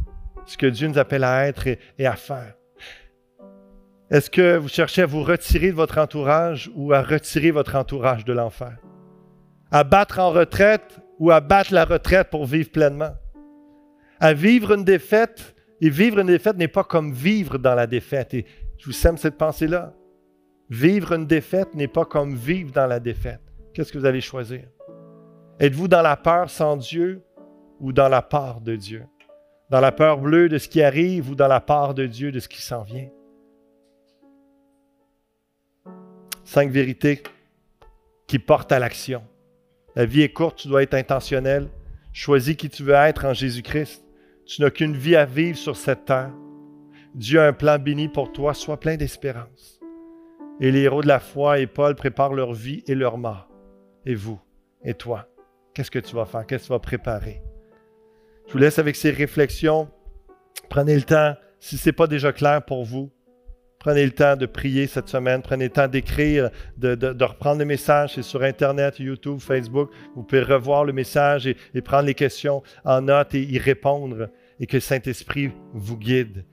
[0.47, 2.58] ce que Dieu nous appelle à être et à faire.
[4.11, 8.25] Est-ce que vous cherchez à vous retirer de votre entourage ou à retirer votre entourage
[8.25, 8.79] de l'enfer?
[9.71, 13.13] À battre en retraite ou à battre la retraite pour vivre pleinement?
[14.19, 18.33] À vivre une défaite, et vivre une défaite n'est pas comme vivre dans la défaite.
[18.33, 18.47] Et
[18.79, 19.93] je vous sème cette pensée-là.
[20.71, 23.43] Vivre une défaite n'est pas comme vivre dans la défaite.
[23.75, 24.63] Qu'est-ce que vous allez choisir?
[25.61, 27.23] Êtes-vous dans la peur sans Dieu
[27.79, 29.05] ou dans la part de Dieu?
[29.69, 32.41] Dans la peur bleue de ce qui arrive ou dans la part de Dieu de
[32.41, 33.09] ce qui s'en vient?
[36.51, 37.23] Cinq vérités
[38.27, 39.23] qui portent à l'action.
[39.95, 41.69] La vie est courte, tu dois être intentionnel.
[42.15, 44.03] Choisis qui tu veux être en Jésus-Christ.
[44.47, 46.33] Tu n'as qu'une vie à vivre sur cette terre.
[47.15, 48.55] Dieu a un plan béni pour toi.
[48.55, 49.79] Sois plein d'espérance.
[50.59, 53.51] Et les héros de la foi et Paul préparent leur vie et leur mort.
[54.07, 54.41] Et vous,
[54.83, 55.29] et toi,
[55.75, 56.47] qu'est-ce que tu vas faire?
[56.47, 57.43] Qu'est-ce que tu vas préparer?
[58.47, 59.91] Je vous laisse avec ces réflexions.
[60.71, 63.11] Prenez le temps, si ce n'est pas déjà clair pour vous,
[63.79, 65.41] Prenez le temps de prier cette semaine.
[65.41, 68.15] Prenez le temps d'écrire, de, reprendre le message.
[68.15, 69.91] C'est sur Internet, YouTube, Facebook.
[70.17, 74.29] Vous pouvez revoir le message et, prendre les questions en note et y répondre.
[74.59, 76.45] Et que le Saint-Esprit vous guide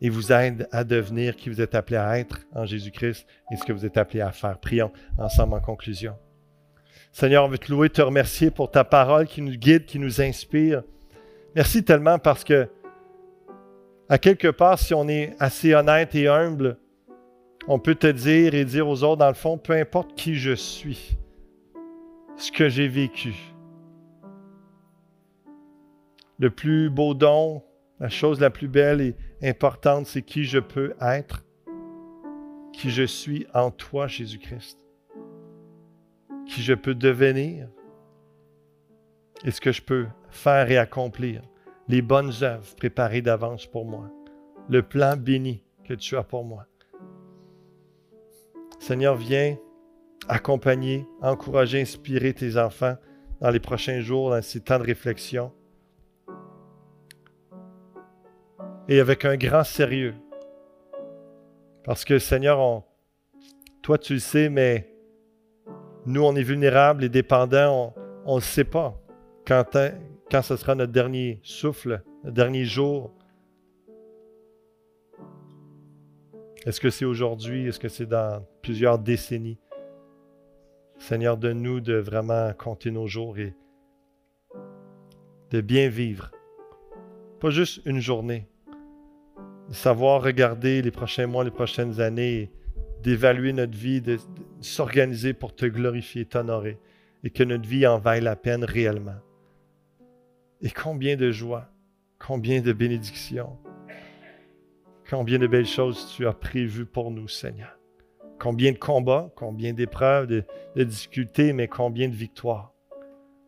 [0.00, 3.64] et vous aide à devenir qui vous êtes appelé à être en Jésus-Christ et ce
[3.64, 4.58] que vous êtes appelé à faire.
[4.58, 6.16] Prions ensemble en conclusion.
[7.12, 10.20] Seigneur, on veut te louer, te remercier pour ta parole qui nous guide, qui nous
[10.20, 10.82] inspire.
[11.54, 12.68] Merci tellement parce que
[14.12, 16.76] à quelque part, si on est assez honnête et humble,
[17.66, 20.52] on peut te dire et dire aux autres, dans le fond, peu importe qui je
[20.52, 21.16] suis,
[22.36, 23.34] ce que j'ai vécu.
[26.38, 27.62] Le plus beau don,
[28.00, 29.16] la chose la plus belle et
[29.48, 31.46] importante, c'est qui je peux être,
[32.74, 34.78] qui je suis en toi, Jésus-Christ,
[36.46, 37.66] qui je peux devenir
[39.42, 41.40] et ce que je peux faire et accomplir
[41.88, 44.10] les bonnes œuvres préparées d'avance pour moi,
[44.68, 46.66] le plan béni que tu as pour moi.
[48.78, 49.56] Seigneur, viens
[50.28, 52.96] accompagner, encourager, inspirer tes enfants
[53.40, 55.52] dans les prochains jours, dans ces temps de réflexion.
[58.88, 60.14] Et avec un grand sérieux.
[61.84, 62.84] Parce que Seigneur,
[63.82, 64.88] toi tu le sais, mais
[66.06, 69.00] nous on est vulnérables et dépendants, on ne le sait pas.
[69.46, 69.64] Quand,
[70.32, 73.12] quand ce sera notre dernier souffle, notre dernier jour.
[76.64, 77.68] Est-ce que c'est aujourd'hui?
[77.68, 79.58] Est-ce que c'est dans plusieurs décennies?
[80.98, 83.54] Seigneur, donne-nous de vraiment compter nos jours et
[85.50, 86.30] de bien vivre.
[87.38, 88.48] Pas juste une journée.
[89.68, 92.50] De savoir regarder les prochains mois, les prochaines années,
[93.02, 94.20] d'évaluer notre vie, de, de
[94.62, 96.78] s'organiser pour te glorifier, t'honorer
[97.22, 99.20] et que notre vie en vaille la peine réellement.
[100.62, 101.68] Et combien de joie,
[102.20, 103.58] combien de bénédictions,
[105.10, 107.76] combien de belles choses tu as prévues pour nous, Seigneur.
[108.38, 110.44] Combien de combats, combien d'épreuves, de,
[110.84, 112.72] difficultés, mais combien de victoires,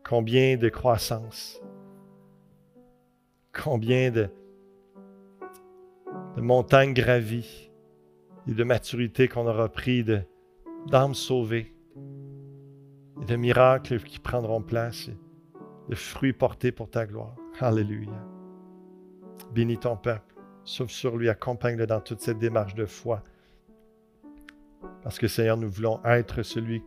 [0.04, 1.62] combien de croissance,
[3.52, 4.28] combien de,
[6.36, 7.70] montagnes gravies
[8.48, 10.04] et de maturité qu'on aura pris,
[10.88, 11.72] d'âmes sauvées
[13.22, 15.10] et de miracles qui prendront place,
[15.88, 17.36] de fruits portés pour ta gloire.
[17.60, 18.12] Alléluia.
[19.52, 20.34] Bénis ton peuple.
[20.64, 23.22] Sauve sur lui, accompagne-le dans toute cette démarche de foi.
[25.02, 26.82] Parce que Seigneur, nous voulons être celui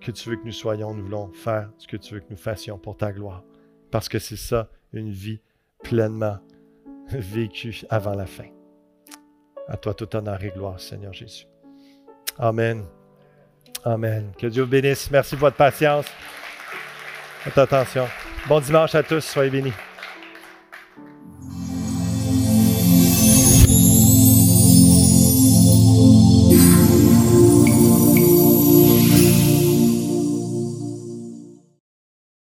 [0.00, 0.94] que tu veux que nous soyons.
[0.94, 3.42] Nous voulons faire ce que tu veux que nous fassions pour ta gloire.
[3.90, 5.40] Parce que c'est ça, une vie
[5.82, 6.38] pleinement
[7.08, 8.48] vécue avant la fin.
[9.68, 11.46] À toi tout honneur et gloire, Seigneur Jésus.
[12.38, 12.84] Amen.
[13.84, 14.32] Amen.
[14.38, 15.10] Que Dieu vous bénisse.
[15.10, 16.06] Merci pour votre patience.
[17.46, 18.08] Votre attention.
[18.48, 19.20] Bon dimanche à tous.
[19.20, 19.72] Soyez bénis.